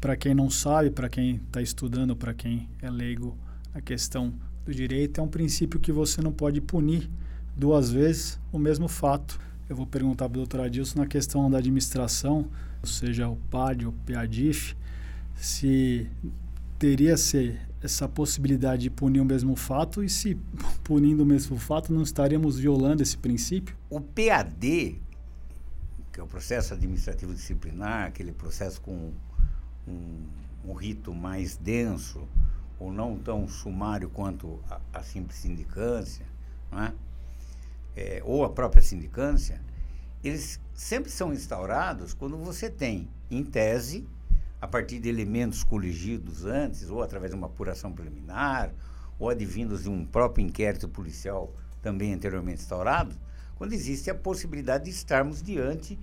para 0.00 0.16
quem 0.16 0.34
não 0.34 0.48
sabe, 0.48 0.90
para 0.90 1.08
quem 1.08 1.36
está 1.36 1.60
estudando, 1.60 2.16
para 2.16 2.32
quem 2.32 2.68
é 2.80 2.88
leigo 2.88 3.36
a 3.74 3.80
questão 3.80 4.32
do 4.64 4.72
direito, 4.72 5.20
é 5.20 5.22
um 5.22 5.28
princípio 5.28 5.80
que 5.80 5.92
você 5.92 6.22
não 6.22 6.32
pode 6.32 6.60
punir 6.60 7.10
duas 7.58 7.90
vezes 7.90 8.38
o 8.52 8.58
mesmo 8.58 8.88
fato. 8.88 9.38
Eu 9.68 9.76
vou 9.76 9.86
perguntar 9.86 10.28
para 10.28 10.36
o 10.36 10.40
doutor 10.40 10.60
Adilson 10.60 11.00
na 11.00 11.06
questão 11.06 11.50
da 11.50 11.58
administração, 11.58 12.48
ou 12.80 12.88
seja, 12.88 13.28
o 13.28 13.36
PAD, 13.50 13.86
o 13.86 13.92
PADIF, 13.92 14.74
se 15.34 16.08
teria 16.78 17.16
ser 17.16 17.60
essa 17.82 18.08
possibilidade 18.08 18.82
de 18.82 18.90
punir 18.90 19.20
o 19.20 19.24
mesmo 19.24 19.54
fato 19.56 20.02
e 20.02 20.08
se 20.08 20.36
punindo 20.82 21.22
o 21.22 21.26
mesmo 21.26 21.58
fato 21.58 21.92
não 21.92 22.02
estaríamos 22.02 22.58
violando 22.58 23.02
esse 23.02 23.18
princípio? 23.18 23.76
O 23.90 24.00
PAD, 24.00 25.00
que 26.12 26.20
é 26.20 26.22
o 26.22 26.26
processo 26.26 26.72
administrativo 26.72 27.34
disciplinar, 27.34 28.06
aquele 28.06 28.32
processo 28.32 28.80
com 28.80 29.12
um, 29.86 30.22
um 30.64 30.72
rito 30.72 31.12
mais 31.12 31.56
denso 31.56 32.26
ou 32.78 32.92
não 32.92 33.18
tão 33.18 33.46
sumário 33.48 34.08
quanto 34.08 34.60
a, 34.70 34.80
a 34.94 35.02
simples 35.02 35.38
sindicância, 35.38 36.24
não 36.70 36.82
é? 36.84 36.92
É, 37.98 38.22
ou 38.24 38.44
a 38.44 38.48
própria 38.48 38.80
sindicância, 38.80 39.60
eles 40.22 40.60
sempre 40.72 41.10
são 41.10 41.32
instaurados 41.32 42.14
quando 42.14 42.36
você 42.36 42.70
tem, 42.70 43.08
em 43.28 43.42
tese, 43.42 44.06
a 44.60 44.68
partir 44.68 45.00
de 45.00 45.08
elementos 45.08 45.64
coligidos 45.64 46.44
antes, 46.44 46.88
ou 46.90 47.02
através 47.02 47.32
de 47.32 47.36
uma 47.36 47.48
apuração 47.48 47.92
preliminar, 47.92 48.72
ou 49.18 49.28
advindos 49.28 49.82
de 49.82 49.90
um 49.90 50.04
próprio 50.04 50.46
inquérito 50.46 50.88
policial 50.88 51.52
também 51.82 52.12
anteriormente 52.12 52.60
instaurado, 52.60 53.16
quando 53.56 53.72
existe 53.72 54.08
a 54.10 54.14
possibilidade 54.14 54.84
de 54.84 54.90
estarmos 54.90 55.42
diante 55.42 55.98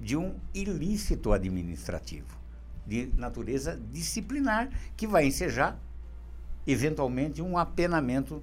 de 0.00 0.16
um 0.16 0.34
ilícito 0.52 1.32
administrativo, 1.32 2.36
de 2.84 3.12
natureza 3.16 3.80
disciplinar, 3.92 4.70
que 4.96 5.06
vai 5.06 5.24
ensejar, 5.24 5.80
eventualmente, 6.66 7.40
um 7.40 7.56
apenamento 7.56 8.42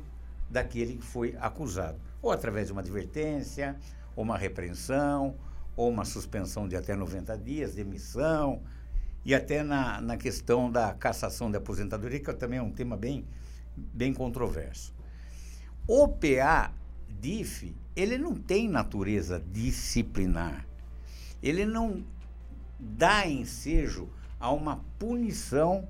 daquele 0.50 0.96
que 0.96 1.06
foi 1.06 1.36
acusado 1.40 2.05
ou 2.22 2.32
através 2.32 2.68
de 2.68 2.74
uma 2.74 2.82
advertência, 2.82 3.76
ou 4.16 4.24
uma 4.24 4.38
repreensão, 4.38 5.36
ou 5.76 5.90
uma 5.90 6.06
suspensão 6.06 6.68
de 6.68 6.76
até 6.76 6.96
90 6.96 7.38
dias, 7.38 7.76
demissão, 7.76 8.62
e 9.24 9.34
até 9.34 9.64
na, 9.64 10.00
na 10.00 10.18
questão 10.18 10.72
da 10.72 10.94
cassação 10.94 11.50
de 11.50 11.58
aposentadoria, 11.58 12.20
que 12.20 12.34
também 12.34 12.60
é 12.60 12.62
um 12.62 12.72
tema 12.72 12.96
bem, 12.96 13.26
bem 13.76 14.14
controverso. 14.14 14.94
O 15.88 16.08
PA-DIF, 16.08 17.76
ele 17.96 18.18
não 18.18 18.36
tem 18.36 18.70
natureza 18.70 19.44
disciplinar. 19.52 20.66
Ele 21.42 21.66
não 21.66 22.04
dá 22.80 23.28
ensejo 23.28 24.10
a 24.40 24.52
uma 24.52 24.84
punição 25.00 25.88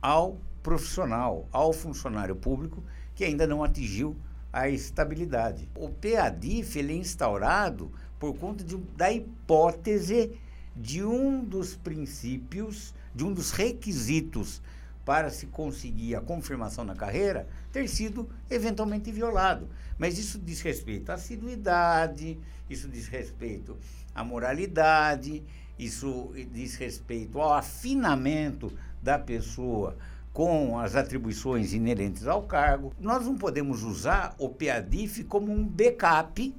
ao 0.00 0.38
profissional, 0.62 1.48
ao 1.52 1.72
funcionário 1.72 2.36
público 2.36 2.82
que 3.14 3.24
ainda 3.24 3.46
não 3.46 3.62
atingiu 3.62 4.16
a 4.52 4.68
estabilidade. 4.68 5.68
O 5.76 5.88
PADIF 5.88 6.78
ele 6.78 6.92
é 6.92 6.96
instaurado 6.96 7.90
por 8.18 8.36
conta 8.36 8.64
de, 8.64 8.76
da 8.96 9.10
hipótese 9.12 10.32
de 10.76 11.02
um 11.04 11.44
dos 11.44 11.74
princípios, 11.74 12.94
de 13.14 13.24
um 13.24 13.32
dos 13.32 13.50
requisitos 13.50 14.62
para 15.04 15.30
se 15.30 15.46
conseguir 15.46 16.14
a 16.14 16.20
confirmação 16.20 16.84
na 16.84 16.94
carreira 16.94 17.48
ter 17.72 17.88
sido 17.88 18.28
eventualmente 18.48 19.10
violado. 19.10 19.68
Mas 19.98 20.18
isso 20.18 20.38
diz 20.38 20.60
respeito 20.60 21.10
à 21.10 21.14
assiduidade, 21.14 22.38
isso 22.68 22.88
diz 22.88 23.08
respeito 23.08 23.76
à 24.14 24.22
moralidade, 24.22 25.42
isso 25.78 26.32
diz 26.52 26.74
respeito 26.74 27.40
ao 27.40 27.54
afinamento 27.54 28.72
da 29.02 29.18
pessoa 29.18 29.96
com 30.32 30.78
as 30.78 30.94
atribuições 30.94 31.72
inerentes 31.72 32.26
ao 32.26 32.42
cargo. 32.42 32.92
Nós 32.98 33.24
não 33.24 33.36
podemos 33.36 33.82
usar 33.82 34.34
o 34.38 34.48
PADIF 34.48 35.24
como 35.24 35.52
um 35.52 35.66
backup 35.66 36.54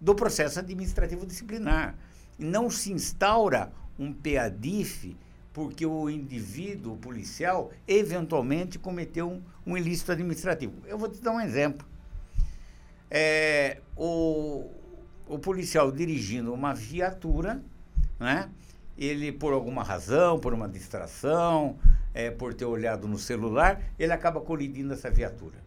do 0.00 0.14
processo 0.14 0.58
administrativo 0.58 1.26
disciplinar. 1.26 1.94
Não 2.38 2.68
se 2.68 2.92
instaura 2.92 3.72
um 3.98 4.12
PADIF 4.12 5.16
porque 5.52 5.86
o 5.86 6.10
indivíduo 6.10 6.96
policial 6.96 7.70
eventualmente 7.86 8.76
cometeu 8.76 9.30
um, 9.30 9.42
um 9.64 9.76
ilícito 9.76 10.10
administrativo. 10.10 10.74
Eu 10.84 10.98
vou 10.98 11.08
te 11.08 11.22
dar 11.22 11.30
um 11.30 11.40
exemplo. 11.40 11.86
É, 13.08 13.80
o, 13.96 14.68
o 15.28 15.38
policial 15.38 15.92
dirigindo 15.92 16.52
uma 16.52 16.74
viatura, 16.74 17.62
né? 18.18 18.50
ele, 18.98 19.30
por 19.30 19.52
alguma 19.52 19.84
razão, 19.84 20.40
por 20.40 20.52
uma 20.52 20.68
distração, 20.68 21.76
é, 22.14 22.30
por 22.30 22.54
ter 22.54 22.64
olhado 22.64 23.08
no 23.08 23.18
celular, 23.18 23.82
ele 23.98 24.12
acaba 24.12 24.40
colidindo 24.40 24.94
essa 24.94 25.10
viatura. 25.10 25.58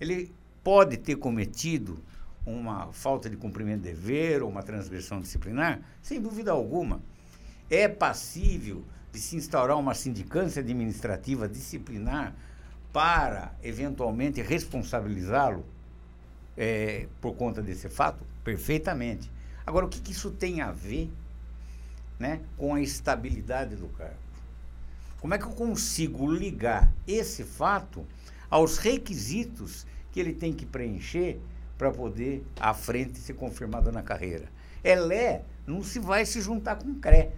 Ele 0.00 0.30
pode 0.62 0.96
ter 0.96 1.16
cometido 1.16 1.98
uma 2.44 2.92
falta 2.92 3.30
de 3.30 3.36
cumprimento 3.36 3.82
de 3.82 3.90
dever 3.90 4.42
ou 4.42 4.50
uma 4.50 4.62
transgressão 4.62 5.20
disciplinar? 5.20 5.80
Sem 6.02 6.20
dúvida 6.20 6.50
alguma. 6.50 7.00
É 7.70 7.86
passível 7.86 8.82
de 9.12 9.20
se 9.20 9.36
instaurar 9.36 9.78
uma 9.78 9.94
sindicância 9.94 10.60
administrativa 10.60 11.48
disciplinar 11.48 12.34
para, 12.92 13.54
eventualmente, 13.62 14.40
responsabilizá-lo 14.40 15.64
é, 16.56 17.06
por 17.20 17.34
conta 17.36 17.62
desse 17.62 17.88
fato? 17.88 18.24
Perfeitamente. 18.42 19.30
Agora, 19.66 19.86
o 19.86 19.88
que, 19.88 20.00
que 20.00 20.12
isso 20.12 20.30
tem 20.30 20.60
a 20.60 20.72
ver 20.72 21.10
né, 22.18 22.40
com 22.56 22.74
a 22.74 22.80
estabilidade 22.80 23.76
do 23.76 23.86
cargo? 23.88 24.27
Como 25.20 25.34
é 25.34 25.38
que 25.38 25.44
eu 25.44 25.50
consigo 25.50 26.30
ligar 26.30 26.92
esse 27.06 27.42
fato 27.42 28.06
aos 28.48 28.78
requisitos 28.78 29.86
que 30.12 30.20
ele 30.20 30.32
tem 30.32 30.52
que 30.52 30.64
preencher 30.64 31.40
para 31.76 31.90
poder 31.90 32.44
à 32.58 32.72
frente 32.72 33.18
ser 33.18 33.34
confirmado 33.34 33.90
na 33.90 34.02
carreira? 34.02 34.48
Elé 34.82 35.42
não 35.66 35.82
se 35.82 35.98
vai 35.98 36.24
se 36.24 36.40
juntar 36.40 36.76
com 36.76 36.94
CRE. 36.94 37.30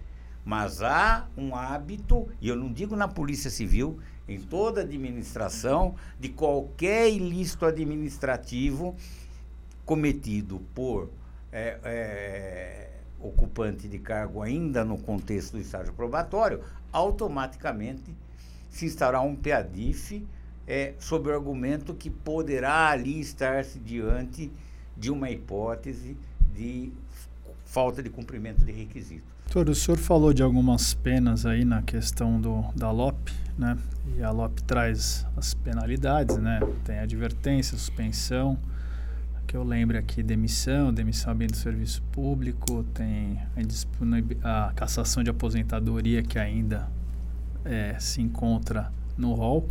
Mas 0.43 0.81
há 0.81 1.27
um 1.37 1.55
hábito, 1.55 2.27
e 2.39 2.47
eu 2.47 2.55
não 2.55 2.71
digo 2.71 2.95
na 2.95 3.07
Polícia 3.07 3.51
Civil, 3.51 3.99
em 4.27 4.39
toda 4.39 4.81
administração, 4.81 5.95
de 6.19 6.29
qualquer 6.29 7.11
ilícito 7.11 7.65
administrativo 7.65 8.95
cometido 9.85 10.59
por 10.73 11.11
é, 11.51 11.77
é, 11.83 12.89
ocupante 13.19 13.87
de 13.87 13.99
cargo 13.99 14.41
ainda 14.41 14.83
no 14.83 14.97
contexto 14.97 15.53
do 15.53 15.59
estágio 15.59 15.93
probatório, 15.93 16.61
automaticamente 16.91 18.15
se 18.69 18.85
instaurar 18.85 19.23
um 19.23 19.35
PADIF 19.35 20.25
é, 20.67 20.93
sob 20.99 21.29
o 21.29 21.33
argumento 21.33 21.93
que 21.93 22.09
poderá 22.09 22.89
ali 22.89 23.19
estar-se 23.19 23.79
diante 23.79 24.51
de 24.97 25.11
uma 25.11 25.29
hipótese 25.29 26.15
de 26.53 26.91
falta 27.65 28.03
de 28.03 28.09
cumprimento 28.09 28.63
de 28.63 28.71
requisito. 28.71 29.31
Doutor, 29.45 29.69
o 29.69 29.75
senhor 29.75 29.97
falou 29.97 30.33
de 30.33 30.41
algumas 30.41 30.93
penas 30.93 31.45
aí 31.45 31.65
na 31.65 31.81
questão 31.81 32.39
do, 32.39 32.63
da 32.73 32.89
LOP, 32.89 33.33
né? 33.57 33.77
E 34.15 34.23
a 34.23 34.31
LOP 34.31 34.61
traz 34.63 35.25
as 35.35 35.53
penalidades, 35.53 36.37
né? 36.37 36.59
Tem 36.85 36.99
advertência, 36.99 37.77
suspensão, 37.77 38.57
que 39.51 39.57
eu 39.57 39.65
lembro 39.65 39.97
aqui, 39.97 40.23
demissão, 40.23 40.93
demissão 40.93 41.33
ambiente 41.33 41.51
do 41.51 41.57
serviço 41.57 42.01
público, 42.03 42.85
tem 42.93 43.37
a, 44.41 44.67
a 44.69 44.73
cassação 44.73 45.21
de 45.21 45.29
aposentadoria 45.29 46.23
que 46.23 46.39
ainda 46.39 46.89
é, 47.65 47.99
se 47.99 48.21
encontra 48.21 48.89
no 49.17 49.33
rol. 49.33 49.69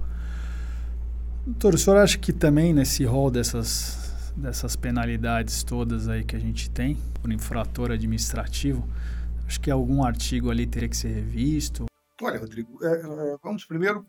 Doutor, 1.47 1.73
o 1.73 1.79
senhor 1.79 1.97
acha 1.97 2.19
que 2.19 2.31
também 2.31 2.75
nesse 2.75 3.07
rol 3.07 3.31
dessas, 3.31 4.23
dessas 4.37 4.77
penalidades 4.77 5.65
todas 5.65 6.09
aí 6.09 6.25
que 6.25 6.37
a 6.37 6.39
gente 6.39 6.69
tem, 6.69 6.99
por 7.23 7.33
infrator 7.33 7.91
administrativo, 7.91 8.87
Acho 9.47 9.61
que 9.61 9.71
algum 9.71 10.05
artigo 10.05 10.49
ali 10.49 10.65
teria 10.65 10.89
que 10.89 10.97
ser 10.97 11.09
revisto. 11.09 11.87
Olha, 12.23 12.39
Rodrigo, 12.39 12.79
é, 12.85 12.93
é, 12.93 13.37
vamos 13.43 13.65
primeiro 13.65 14.07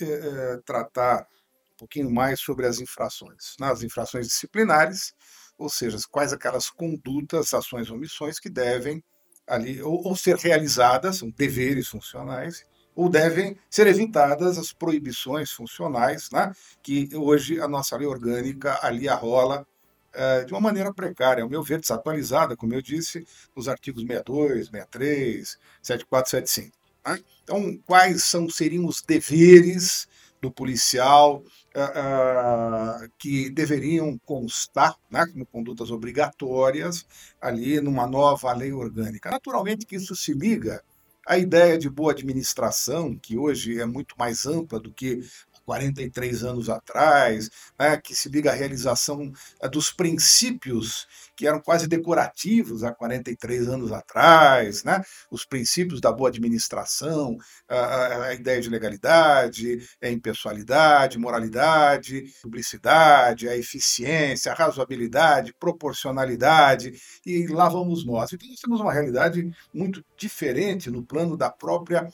é, 0.00 0.04
é, 0.04 0.56
tratar 0.64 1.26
um 1.74 1.78
pouquinho 1.78 2.10
mais 2.10 2.40
sobre 2.40 2.66
as 2.66 2.80
infrações. 2.80 3.56
Nas 3.58 3.80
né? 3.80 3.86
infrações 3.86 4.28
disciplinares, 4.28 5.12
ou 5.58 5.68
seja, 5.68 5.98
quais 6.10 6.32
aquelas 6.32 6.70
condutas, 6.70 7.52
ações 7.52 7.90
ou 7.90 7.96
omissões 7.96 8.38
que 8.38 8.48
devem 8.48 9.02
ali 9.46 9.82
ou, 9.82 10.06
ou 10.06 10.16
ser 10.16 10.36
realizadas, 10.36 11.18
são 11.18 11.30
deveres 11.30 11.88
funcionais, 11.88 12.64
ou 12.94 13.08
devem 13.08 13.58
ser 13.68 13.86
evitadas 13.86 14.56
as 14.56 14.72
proibições 14.72 15.50
funcionais, 15.50 16.30
né, 16.30 16.52
que 16.82 17.08
hoje 17.14 17.60
a 17.60 17.68
nossa 17.68 17.96
lei 17.96 18.06
orgânica 18.06 18.78
ali 18.82 19.08
arrola 19.08 19.66
é, 20.12 20.44
de 20.44 20.52
uma 20.52 20.60
maneira 20.60 20.94
precária, 20.94 21.42
ao 21.42 21.50
meu 21.50 21.62
ver, 21.62 21.80
desatualizada, 21.80 22.56
como 22.56 22.72
eu 22.72 22.80
disse, 22.80 23.26
nos 23.54 23.68
artigos 23.68 24.02
62, 24.02 24.66
63, 24.66 25.58
74, 25.82 26.30
75. 26.30 26.76
Né? 27.04 27.18
Então, 27.42 27.76
quais 27.84 28.22
são, 28.22 28.48
seriam 28.48 28.86
os 28.86 29.02
deveres 29.02 30.06
do 30.44 30.50
policial 30.50 31.42
uh, 31.74 33.04
uh, 33.04 33.10
que 33.18 33.48
deveriam 33.48 34.18
constar 34.26 34.94
né, 35.10 35.24
como 35.26 35.46
condutas 35.46 35.90
obrigatórias 35.90 37.06
ali 37.40 37.80
numa 37.80 38.06
nova 38.06 38.52
lei 38.52 38.70
orgânica? 38.70 39.30
Naturalmente 39.30 39.86
que 39.86 39.96
isso 39.96 40.14
se 40.14 40.34
liga 40.34 40.84
à 41.26 41.38
ideia 41.38 41.78
de 41.78 41.88
boa 41.88 42.12
administração, 42.12 43.16
que 43.16 43.38
hoje 43.38 43.80
é 43.80 43.86
muito 43.86 44.14
mais 44.18 44.44
ampla 44.44 44.78
do 44.78 44.92
que 44.92 45.22
43 45.64 46.44
anos 46.44 46.68
atrás, 46.68 47.50
né, 47.78 47.96
que 47.96 48.14
se 48.14 48.28
liga 48.28 48.50
à 48.50 48.54
realização 48.54 49.32
eh, 49.60 49.68
dos 49.68 49.90
princípios 49.90 51.06
que 51.36 51.46
eram 51.46 51.60
quase 51.60 51.88
decorativos 51.88 52.84
há 52.84 52.92
43 52.92 53.68
anos 53.68 53.90
atrás, 53.92 54.84
né, 54.84 55.02
os 55.30 55.44
princípios 55.44 56.00
da 56.00 56.12
boa 56.12 56.28
administração, 56.28 57.36
a, 57.68 58.26
a 58.26 58.34
ideia 58.34 58.60
de 58.60 58.70
legalidade, 58.70 59.78
a 60.02 60.08
impessoalidade, 60.08 61.18
moralidade, 61.18 62.24
publicidade, 62.42 63.48
a 63.48 63.56
eficiência, 63.56 64.52
a 64.52 64.54
razoabilidade, 64.54 65.54
proporcionalidade, 65.58 66.92
e 67.26 67.46
lá 67.48 67.68
vamos 67.68 68.04
nós. 68.06 68.32
Então, 68.32 68.48
nós 68.48 68.60
temos 68.60 68.80
uma 68.80 68.92
realidade 68.92 69.50
muito 69.72 70.04
diferente 70.16 70.90
no 70.90 71.02
plano 71.02 71.36
da 71.36 71.50
própria 71.50 72.08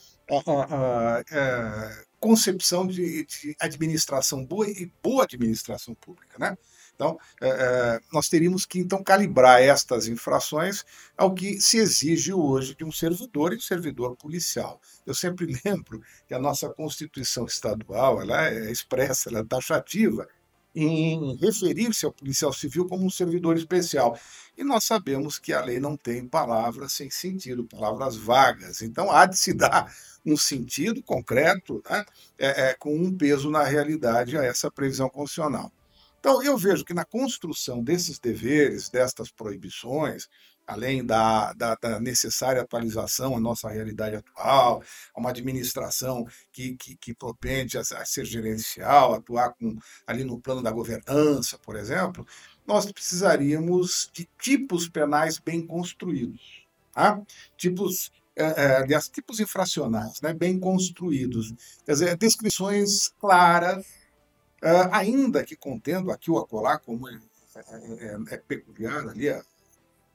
concepção 2.21 2.87
de, 2.87 3.25
de, 3.25 3.57
administração 3.59 4.45
boa 4.45 4.69
e 4.69 4.93
boa 5.03 5.25
administração 5.25 5.95
pública, 5.95 6.39
né? 6.39 6.57
Então, 6.95 7.19
é, 7.41 7.49
é, 7.49 8.01
nós 8.13 8.29
teríamos 8.29 8.67
que 8.67 8.79
então 8.79 9.03
calibrar 9.03 9.63
estas 9.63 10.07
infrações 10.07 10.85
ao 11.17 11.33
que 11.33 11.59
se 11.59 11.79
exige 11.79 12.31
hoje 12.31 12.75
de 12.75 12.85
um 12.85 12.93
servidor 12.93 13.55
e 13.55 13.57
um 13.57 13.61
servidor 13.61 14.15
policial. 14.17 14.79
Eu 15.07 15.15
sempre 15.15 15.47
lembro 15.65 16.03
que 16.29 16.35
a 16.35 16.39
nossa 16.39 16.69
Constituição 16.69 17.47
estadual 17.47 18.21
ela 18.21 18.49
é 18.49 18.71
expressa, 18.71 19.31
ela 19.31 19.39
é 19.39 19.45
taxativa 19.45 20.29
em 20.75 21.37
referir-se 21.37 22.05
ao 22.05 22.13
policial 22.13 22.53
civil 22.53 22.87
como 22.87 23.05
um 23.05 23.11
servidor 23.11 23.57
especial. 23.57 24.19
E 24.57 24.63
nós 24.63 24.85
sabemos 24.85 25.39
que 25.39 25.55
a 25.55 25.65
lei 25.65 25.81
não 25.81 25.97
tem 25.97 26.29
palavras 26.29 26.93
sem 26.93 27.11
sentido, 27.11 27.65
palavras 27.65 28.15
vagas. 28.15 28.83
Então 28.83 29.11
há 29.11 29.25
de 29.25 29.39
se 29.39 29.55
dar 29.55 29.91
um 30.25 30.37
sentido 30.37 31.03
concreto, 31.03 31.83
né, 31.89 32.05
é, 32.39 32.71
é, 32.71 32.75
com 32.75 32.95
um 32.95 33.17
peso 33.17 33.51
na 33.51 33.65
realidade 33.65 34.37
a 34.37 34.45
essa 34.45 34.71
previsão 34.71 35.09
constitucional. 35.09 35.73
Então, 36.19 36.43
eu 36.43 36.57
vejo 36.57 36.85
que 36.85 36.93
na 36.93 37.05
construção 37.05 37.83
desses 37.83 38.19
deveres, 38.19 38.91
destas 38.91 39.31
proibições, 39.31 40.29
além 40.67 41.05
da, 41.05 41.53
da, 41.55 41.75
da, 41.75 41.99
necessária 41.99 42.63
atualização 42.63 43.37
à 43.37 43.41
nossa 43.41 43.69
realidade 43.69 44.17
atual, 44.17 44.83
a 45.15 45.21
uma 45.21 45.31
administração 45.31 46.27
que, 46.53 46.77
que, 46.77 46.97
que 46.97 47.15
propende 47.15 47.77
a, 47.77 47.85
ser 48.05 48.25
gerencial, 48.25 49.15
atuar 49.15 49.55
com, 49.55 49.77
ali 50.07 50.23
no 50.23 50.39
plano 50.39 50.63
da 50.63 50.71
governança, 50.71 51.59
por 51.59 51.75
exemplo, 51.75 52.27
nós 52.67 52.91
precisaríamos 52.93 54.11
de 54.13 54.29
tipos 54.41 54.89
penais 54.89 55.39
bem 55.39 55.67
construídos. 55.67 56.65
Tá? 56.93 57.21
Tipos 57.57 58.13
aliás, 58.41 59.09
tipos 59.09 59.41
infracionais, 59.41 60.21
né, 60.21 60.33
bem 60.33 60.59
construídos. 60.59 61.53
Quer 61.85 61.93
dizer, 61.93 62.17
descrições 62.17 63.09
claras, 63.21 63.85
é, 64.63 64.89
ainda 64.93 65.45
que 65.45 65.57
contendo 65.57 66.11
aqui 66.11 66.31
ou 66.31 66.39
acolá, 66.39 66.79
como 66.79 67.09
é, 67.09 67.19
é, 67.57 68.17
é 68.31 68.37
peculiar 68.37 69.09
ali 69.09 69.29
a, 69.29 69.43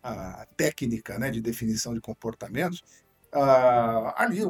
a, 0.04 0.46
técnica 0.56 1.18
né, 1.18 1.32
de 1.32 1.42
definição 1.42 1.94
de 1.94 2.02
comportamentos, 2.02 2.84
uh, 3.34 4.14
ali 4.16 4.44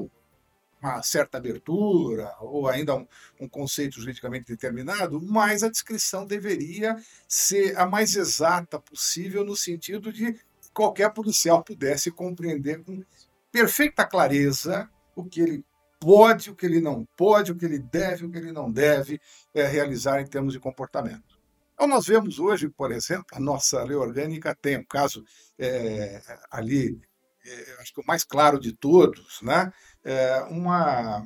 uma 0.81 1.01
certa 1.01 1.37
abertura 1.37 2.31
ou 2.39 2.67
ainda 2.67 2.95
um, 2.95 3.07
um, 3.39 3.47
conceito 3.47 3.99
juridicamente 3.99 4.45
determinado, 4.45 5.19
mas 5.21 5.63
a 5.63 5.69
descrição 5.69 6.25
deveria 6.25 6.95
ser 7.27 7.77
a 7.77 7.87
mais 7.87 8.15
exata 8.15 8.79
possível 8.79 9.43
no 9.43 9.55
sentido 9.55 10.13
de 10.13 10.33
que 10.33 10.71
qualquer 10.73 11.11
policial 11.11 11.63
pudesse 11.63 12.11
compreender 12.11 12.83
com 12.83 13.01
perfeita 13.55 14.05
clareza 14.05 14.89
o 15.15 15.23
que 15.23 15.39
ele 15.39 15.65
pode, 15.97 16.51
o 16.51 16.55
que 16.55 16.65
ele 16.65 16.81
não 16.81 17.05
pode, 17.15 17.53
o 17.53 17.55
que 17.55 17.63
ele 17.63 17.79
deve, 17.79 18.25
o 18.25 18.29
que 18.29 18.37
ele 18.37 18.51
não 18.51 18.69
deve 18.69 19.17
é, 19.53 19.65
realizar 19.65 20.19
em 20.19 20.27
termos 20.27 20.51
de 20.51 20.59
comportamento. 20.59 21.39
Então, 21.73 21.87
nós 21.87 22.05
vemos 22.05 22.37
hoje, 22.37 22.67
por 22.67 22.91
exemplo, 22.91 23.27
a 23.31 23.39
nossa 23.39 23.81
lei 23.81 23.95
orgânica 23.95 24.53
tem 24.53 24.77
um 24.77 24.83
caso 24.83 25.23
é, 25.57 26.21
ali, 26.51 26.99
é, 27.45 27.77
acho 27.79 27.93
que 27.93 28.01
o 28.01 28.05
mais 28.05 28.25
claro 28.25 28.59
de 28.59 28.73
todos, 28.73 29.41
né? 29.41 29.71
É 30.03 30.41
uma, 30.49 31.25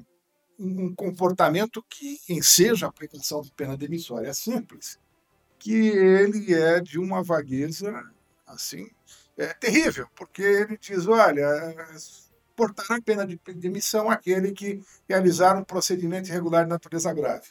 um 0.60 0.94
comportamento 0.94 1.84
que 1.90 2.20
enseja 2.30 2.86
a 2.86 2.90
aplicação 2.90 3.42
de 3.42 3.52
pena 3.54 3.76
demissória 3.76 4.32
simples, 4.36 5.00
que 5.58 5.74
ele 5.74 6.54
é 6.54 6.80
de 6.80 7.00
uma 7.00 7.24
vagueza 7.24 7.92
assim 8.46 8.88
é, 9.40 9.54
terrível, 9.54 10.06
porque 10.16 10.42
ele 10.42 10.78
diz, 10.78 11.08
olha, 11.08 11.48
portará 12.56 12.98
a 12.98 13.02
pena 13.02 13.26
de 13.26 13.40
demissão 13.56 14.10
aquele 14.10 14.52
que 14.52 14.84
realizar 15.08 15.58
um 15.58 15.64
procedimento 15.64 16.28
irregular 16.28 16.66
de 16.66 16.70
natureza 16.70 17.14
grave. 17.14 17.48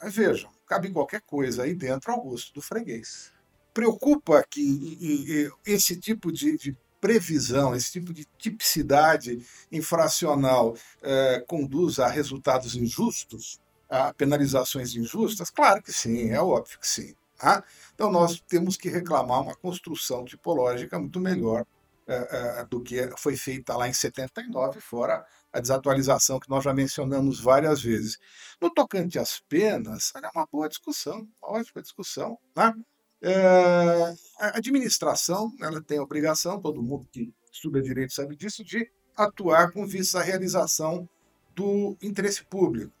Mas 0.00 0.14
vejam, 0.14 0.48
cabe 0.64 0.92
qualquer 0.92 1.20
coisa 1.22 1.64
aí 1.64 1.74
dentro 1.74 2.12
ao 2.12 2.22
gosto 2.22 2.54
do 2.54 2.62
freguês. 2.62 3.32
Preocupa 3.74 4.44
que 4.48 5.50
esse 5.66 5.96
tipo 5.96 6.30
de, 6.30 6.56
de 6.56 6.78
previsão, 7.00 7.74
esse 7.74 7.90
tipo 7.90 8.12
de 8.12 8.24
tipicidade 8.38 9.44
infracional 9.72 10.76
eh, 11.02 11.44
conduza 11.48 12.04
a 12.04 12.08
resultados 12.08 12.76
injustos, 12.76 13.60
a 13.90 14.14
penalizações 14.14 14.94
injustas? 14.94 15.50
Claro 15.50 15.82
que 15.82 15.92
sim, 15.92 16.30
é 16.30 16.40
óbvio 16.40 16.78
que 16.78 16.86
sim. 16.86 17.14
Tá? 17.42 17.64
Então, 17.92 18.08
nós 18.08 18.38
temos 18.38 18.76
que 18.76 18.88
reclamar 18.88 19.42
uma 19.42 19.56
construção 19.56 20.24
tipológica 20.24 20.96
muito 20.96 21.18
melhor 21.18 21.66
é, 22.06 22.64
do 22.66 22.80
que 22.80 23.10
foi 23.18 23.36
feita 23.36 23.76
lá 23.76 23.88
em 23.88 23.92
79, 23.92 24.80
fora 24.80 25.26
a 25.52 25.58
desatualização 25.58 26.38
que 26.38 26.48
nós 26.48 26.62
já 26.62 26.72
mencionamos 26.72 27.40
várias 27.40 27.82
vezes. 27.82 28.16
No 28.60 28.70
tocante 28.70 29.18
às 29.18 29.40
penas, 29.40 30.12
é 30.14 30.28
uma 30.32 30.46
boa 30.46 30.68
discussão, 30.68 31.26
ótima 31.42 31.82
discussão. 31.82 32.38
Né? 32.54 32.74
É, 33.20 34.14
a 34.38 34.58
administração 34.58 35.52
ela 35.60 35.82
tem 35.82 35.98
a 35.98 36.02
obrigação, 36.04 36.60
todo 36.60 36.80
mundo 36.80 37.08
que 37.10 37.34
estuda 37.50 37.82
direito 37.82 38.12
sabe 38.12 38.36
disso, 38.36 38.62
de 38.62 38.88
atuar 39.16 39.72
com 39.72 39.84
vista 39.84 40.20
à 40.20 40.22
realização 40.22 41.08
do 41.56 41.96
interesse 42.00 42.44
público. 42.44 42.92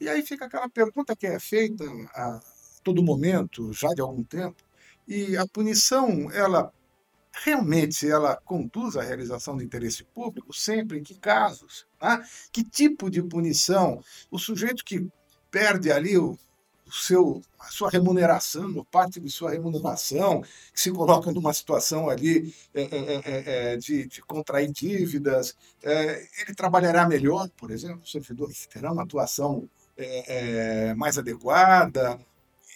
E 0.00 0.08
aí 0.08 0.22
fica 0.22 0.44
aquela 0.44 0.68
pergunta 0.68 1.16
que 1.16 1.26
é 1.26 1.40
feita 1.40 1.84
todo 2.82 3.02
momento, 3.02 3.72
já 3.72 3.88
de 3.88 4.00
algum 4.00 4.22
tempo, 4.22 4.62
e 5.06 5.36
a 5.36 5.46
punição, 5.46 6.30
ela 6.32 6.72
realmente 7.32 8.08
ela 8.08 8.36
conduz 8.36 8.96
à 8.96 9.02
realização 9.02 9.56
do 9.56 9.62
interesse 9.62 10.04
público? 10.04 10.52
Sempre? 10.52 10.98
Em 10.98 11.02
que 11.02 11.14
casos? 11.14 11.86
Né? 12.00 12.22
Que 12.52 12.62
tipo 12.62 13.10
de 13.10 13.22
punição? 13.22 14.02
O 14.30 14.38
sujeito 14.38 14.84
que 14.84 15.08
perde 15.50 15.90
ali 15.90 16.16
o, 16.16 16.38
o 16.86 16.92
seu, 16.92 17.42
a 17.58 17.66
sua 17.66 17.90
remuneração, 17.90 18.84
parte 18.90 19.18
de 19.18 19.30
sua 19.30 19.50
remuneração, 19.50 20.42
que 20.72 20.80
se 20.80 20.90
coloca 20.90 21.32
numa 21.32 21.52
situação 21.52 22.08
ali 22.08 22.54
é, 22.74 22.82
é, 22.82 23.72
é, 23.72 23.76
de, 23.76 24.06
de, 24.06 24.22
contrair 24.22 24.70
dívidas, 24.70 25.56
ele 25.82 26.54
trabalhará 26.54 27.08
melhor, 27.08 27.48
por 27.50 27.70
exemplo, 27.70 28.02
o 28.02 28.08
servidor 28.08 28.50
terá 28.70 28.92
uma 28.92 29.02
atuação 29.02 29.68
mais 30.96 31.18
adequada, 31.18 32.18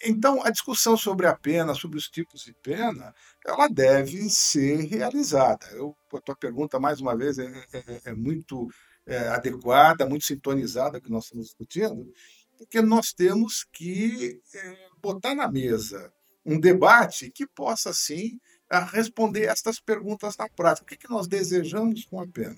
então, 0.03 0.43
a 0.43 0.49
discussão 0.49 0.95
sobre 0.95 1.27
a 1.27 1.35
pena, 1.35 1.73
sobre 1.73 1.97
os 1.97 2.07
tipos 2.07 2.43
de 2.43 2.53
pena, 2.53 3.13
ela 3.45 3.67
deve 3.67 4.29
ser 4.29 4.81
realizada. 4.85 5.65
Eu, 5.71 5.95
a 6.13 6.21
tua 6.21 6.35
pergunta, 6.35 6.79
mais 6.79 6.99
uma 7.01 7.15
vez, 7.15 7.39
é, 7.39 7.45
é, 7.73 7.77
é, 7.77 8.01
é 8.05 8.13
muito 8.13 8.67
é, 9.05 9.29
adequada, 9.29 10.07
muito 10.07 10.25
sintonizada 10.25 11.01
que 11.01 11.09
nós 11.09 11.25
estamos 11.25 11.47
discutindo, 11.47 12.11
porque 12.57 12.81
nós 12.81 13.13
temos 13.13 13.65
que 13.71 14.39
é, 14.53 14.75
botar 15.01 15.33
na 15.33 15.49
mesa 15.49 16.11
um 16.45 16.59
debate 16.59 17.31
que 17.31 17.45
possa, 17.47 17.93
sim, 17.93 18.39
responder 18.69 19.45
estas 19.45 19.79
perguntas 19.79 20.35
na 20.37 20.49
prática. 20.49 20.83
O 20.83 20.87
que, 20.87 20.97
que 20.97 21.09
nós 21.09 21.27
desejamos 21.27 22.05
com 22.05 22.19
a 22.19 22.27
pena? 22.27 22.57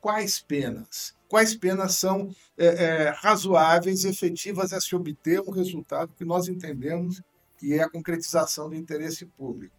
Quais 0.00 0.40
penas? 0.40 1.16
quais 1.28 1.54
penas 1.54 1.94
são 1.94 2.34
é, 2.56 2.66
é, 2.66 3.08
razoáveis 3.10 4.04
e 4.04 4.08
efetivas 4.08 4.72
a 4.72 4.80
se 4.80 4.94
obter 4.94 5.40
um 5.40 5.50
resultado 5.50 6.12
que 6.16 6.24
nós 6.24 6.48
entendemos 6.48 7.20
que 7.58 7.74
é 7.74 7.82
a 7.82 7.90
concretização 7.90 8.68
do 8.68 8.76
interesse 8.76 9.24
público. 9.26 9.74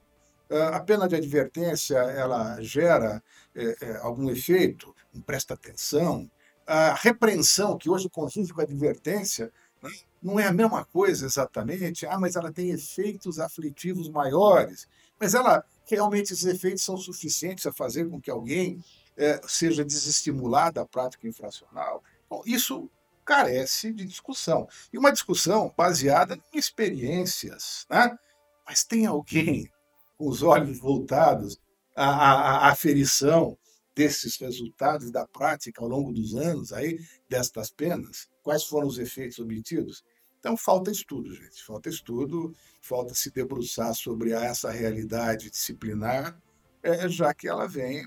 Ah, 0.50 0.78
a 0.78 0.80
pena 0.80 1.08
de 1.08 1.16
advertência 1.16 1.98
ela 1.98 2.60
gera 2.62 3.22
é, 3.56 3.76
é, 3.82 3.98
algum 3.98 4.30
efeito, 4.30 4.96
não 5.14 5.22
presta 5.22 5.54
atenção. 5.54 6.30
A 6.66 6.94
repreensão, 6.94 7.78
que 7.78 7.90
hoje 7.90 8.10
convive 8.10 8.52
com 8.52 8.62
a 8.62 8.64
advertência, 8.64 9.52
né, 9.82 9.92
não 10.22 10.40
é 10.40 10.48
a 10.48 10.54
mesma 10.54 10.84
coisa 10.86 11.26
exatamente, 11.26 12.06
ah, 12.06 12.20
mas 12.20 12.36
ela 12.36 12.52
tem 12.52 12.72
efeitos 12.72 13.40
aflitivos 13.40 14.10
maiores, 14.10 14.88
mas 15.20 15.34
ela 15.34 15.64
realmente 15.86 16.34
esses 16.34 16.46
efeitos 16.46 16.84
são 16.84 16.98
suficientes 16.98 17.66
a 17.66 17.74
fazer 17.74 18.10
com 18.10 18.20
que 18.20 18.30
alguém 18.30 18.84
é, 19.16 19.42
seja 19.48 19.84
desestimulada 19.84 20.82
a 20.82 20.86
prática 20.86 21.28
infracional. 21.28 22.04
Bom, 22.30 22.42
isso 22.46 22.90
carece 23.26 23.92
de 23.92 24.06
discussão. 24.06 24.68
E 24.92 24.98
uma 24.98 25.12
discussão 25.12 25.74
baseada 25.76 26.40
em 26.54 26.58
experiências. 26.58 27.86
Né? 27.90 28.18
Mas 28.66 28.84
tem 28.84 29.06
alguém 29.06 29.70
com 30.18 30.28
os 30.28 30.42
olhos 30.42 30.80
voltados 30.80 31.60
à, 31.96 32.06
à, 32.06 32.68
à 32.68 32.72
aferição 32.72 33.58
desses 33.96 34.38
resultados 34.38 35.10
da 35.10 35.28
prática 35.28 35.82
ao 35.82 35.90
longo 35.90 36.14
dos 36.14 36.36
anos 36.36 36.72
aí 36.72 37.00
destas 37.28 37.70
penas? 37.72 38.30
Quais 38.44 38.64
foram 38.64 38.88
os 38.88 39.00
efeitos 39.00 39.40
obtidos? 39.40 40.04
Então 40.40 40.56
falta 40.56 40.92
estudo, 40.92 41.34
gente. 41.34 41.64
Falta 41.64 41.90
estudo, 41.90 42.54
falta 42.82 43.14
se 43.14 43.32
debruçar 43.32 43.94
sobre 43.94 44.32
essa 44.32 44.72
realidade 44.72 45.50
disciplinar, 45.50 46.40
é, 46.84 47.08
já 47.10 47.34
que 47.34 47.48
ela 47.48 47.68
vem 47.68 48.06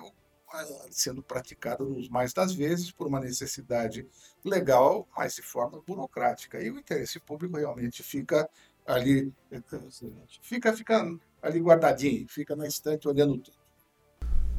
sendo 0.90 1.22
praticada 1.22 1.84
nos 1.84 2.08
mais 2.08 2.32
das 2.32 2.52
vezes 2.52 2.90
por 2.90 3.06
uma 3.06 3.20
necessidade 3.20 4.06
legal, 4.44 5.08
mas 5.16 5.36
de 5.36 5.42
forma 5.42 5.80
burocrática. 5.86 6.60
E 6.60 6.70
o 6.70 6.78
interesse 6.78 7.20
público 7.20 7.56
realmente 7.56 8.02
fica 8.02 8.48
ali, 8.86 9.32
fica, 10.42 10.72
fica 10.72 11.18
ali 11.40 11.60
guardadinho, 11.60 12.26
fica 12.28 12.56
na 12.56 12.66
estante 12.66 13.06
olhando 13.06 13.38
tudo. 13.38 13.60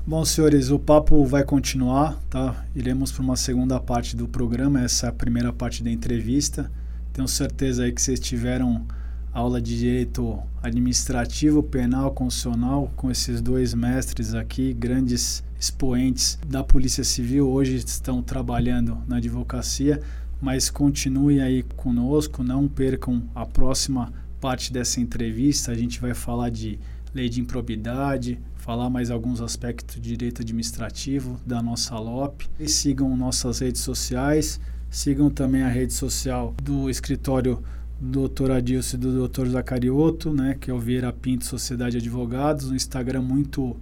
Bom, 0.06 0.26
senhores, 0.26 0.72
o 0.72 0.80
papo 0.80 1.24
vai 1.26 1.44
continuar, 1.44 2.20
tá? 2.24 2.66
Iremos 2.74 3.12
para 3.12 3.22
uma 3.22 3.36
segunda 3.36 3.80
parte 3.80 4.16
do 4.16 4.28
programa, 4.28 4.84
essa 4.84 5.08
é 5.08 5.10
a 5.10 5.14
primeira 5.14 5.54
parte 5.54 5.84
da 5.84 5.92
entrevista. 5.92 6.72
Tenho 7.14 7.28
certeza 7.28 7.84
aí 7.84 7.92
que 7.92 8.02
vocês 8.02 8.20
tiveram 8.20 8.86
aula 9.34 9.62
de 9.62 9.78
direito 9.78 10.40
administrativo, 10.62 11.62
penal, 11.62 12.12
constitucional 12.12 12.92
com 12.96 13.12
esses 13.12 13.42
dois 13.42 13.74
mestres 13.74 14.34
aqui, 14.34 14.74
grandes 14.74 15.44
expoentes 15.60 16.40
da 16.48 16.64
Polícia 16.64 17.04
Civil, 17.04 17.48
hoje 17.48 17.76
estão 17.76 18.22
trabalhando 18.22 18.98
na 19.08 19.18
advocacia, 19.18 20.02
mas 20.42 20.70
continue 20.70 21.40
aí 21.40 21.64
conosco, 21.76 22.44
não 22.44 22.68
percam 22.68 23.24
a 23.36 23.46
próxima 23.46 24.12
parte 24.40 24.74
dessa 24.74 25.00
entrevista. 25.00 25.72
A 25.72 25.76
gente 25.76 26.02
vai 26.02 26.14
falar 26.14 26.50
de 26.50 26.80
lei 27.14 27.30
de 27.30 27.40
improbidade, 27.40 28.40
falar 28.56 28.90
mais 28.90 29.12
alguns 29.12 29.40
aspectos 29.40 29.96
de 29.96 30.02
direito 30.02 30.42
administrativo 30.42 31.40
da 31.46 31.62
nossa 31.62 31.98
LOP. 32.00 32.50
E 32.60 32.68
sigam 32.68 33.16
nossas 33.16 33.60
redes 33.60 33.82
sociais, 33.82 34.60
sigam 34.92 35.30
também 35.30 35.64
a 35.64 35.70
rede 35.70 35.94
social 35.94 36.54
do 36.62 36.90
escritório 36.90 37.64
Dr. 38.00 38.52
Adilson 38.52 38.98
e 38.98 39.00
do 39.00 39.28
Dr. 39.28 39.48
Zacarioto, 39.48 40.34
né, 40.34 40.58
que 40.60 40.70
é 40.70 40.74
o 40.74 40.80
Vieira 40.80 41.14
Pinto 41.14 41.46
Sociedade 41.46 41.94
de 41.94 41.98
Advogados, 42.00 42.70
um 42.70 42.76
Instagram 42.76 43.22
muito 43.22 43.78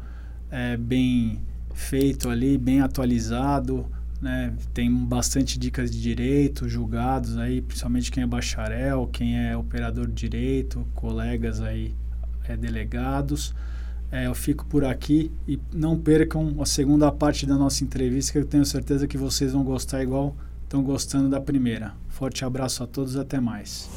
é, 0.52 0.78
bem 0.78 1.40
feito 1.74 2.30
ali, 2.30 2.58
bem 2.58 2.82
atualizado, 2.82 3.88
né, 4.22 4.54
tem 4.72 4.94
bastante 4.94 5.58
dicas 5.58 5.90
de 5.90 6.00
direito, 6.00 6.70
julgados 6.70 7.38
aí, 7.38 7.62
principalmente 7.62 8.12
quem 8.12 8.22
é 8.22 8.28
bacharel, 8.28 9.10
quem 9.12 9.40
é 9.40 9.58
operador 9.58 10.06
de 10.06 10.14
direito, 10.14 10.86
colegas 10.94 11.60
aí 11.60 11.96
é, 12.48 12.56
delegados. 12.56 13.56
É, 14.12 14.28
eu 14.28 14.36
fico 14.36 14.66
por 14.66 14.84
aqui 14.84 15.32
e 15.48 15.60
não 15.74 15.98
percam 15.98 16.56
a 16.60 16.66
segunda 16.66 17.12
parte 17.12 17.46
da 17.46 17.56
nossa 17.56 17.84
entrevista, 17.84 18.34
que 18.34 18.40
eu 18.40 18.46
tenho 18.46 18.66
certeza 18.66 19.08
que 19.08 19.18
vocês 19.18 19.54
vão 19.54 19.64
gostar 19.64 20.04
igual 20.04 20.36
estão 20.70 20.84
gostando 20.84 21.28
da 21.28 21.42
primeira. 21.42 21.96
Forte 22.10 22.46
abraço 22.46 22.84
a 22.84 22.88
todos, 22.88 23.16
até 23.18 23.40
mais. 23.40 23.90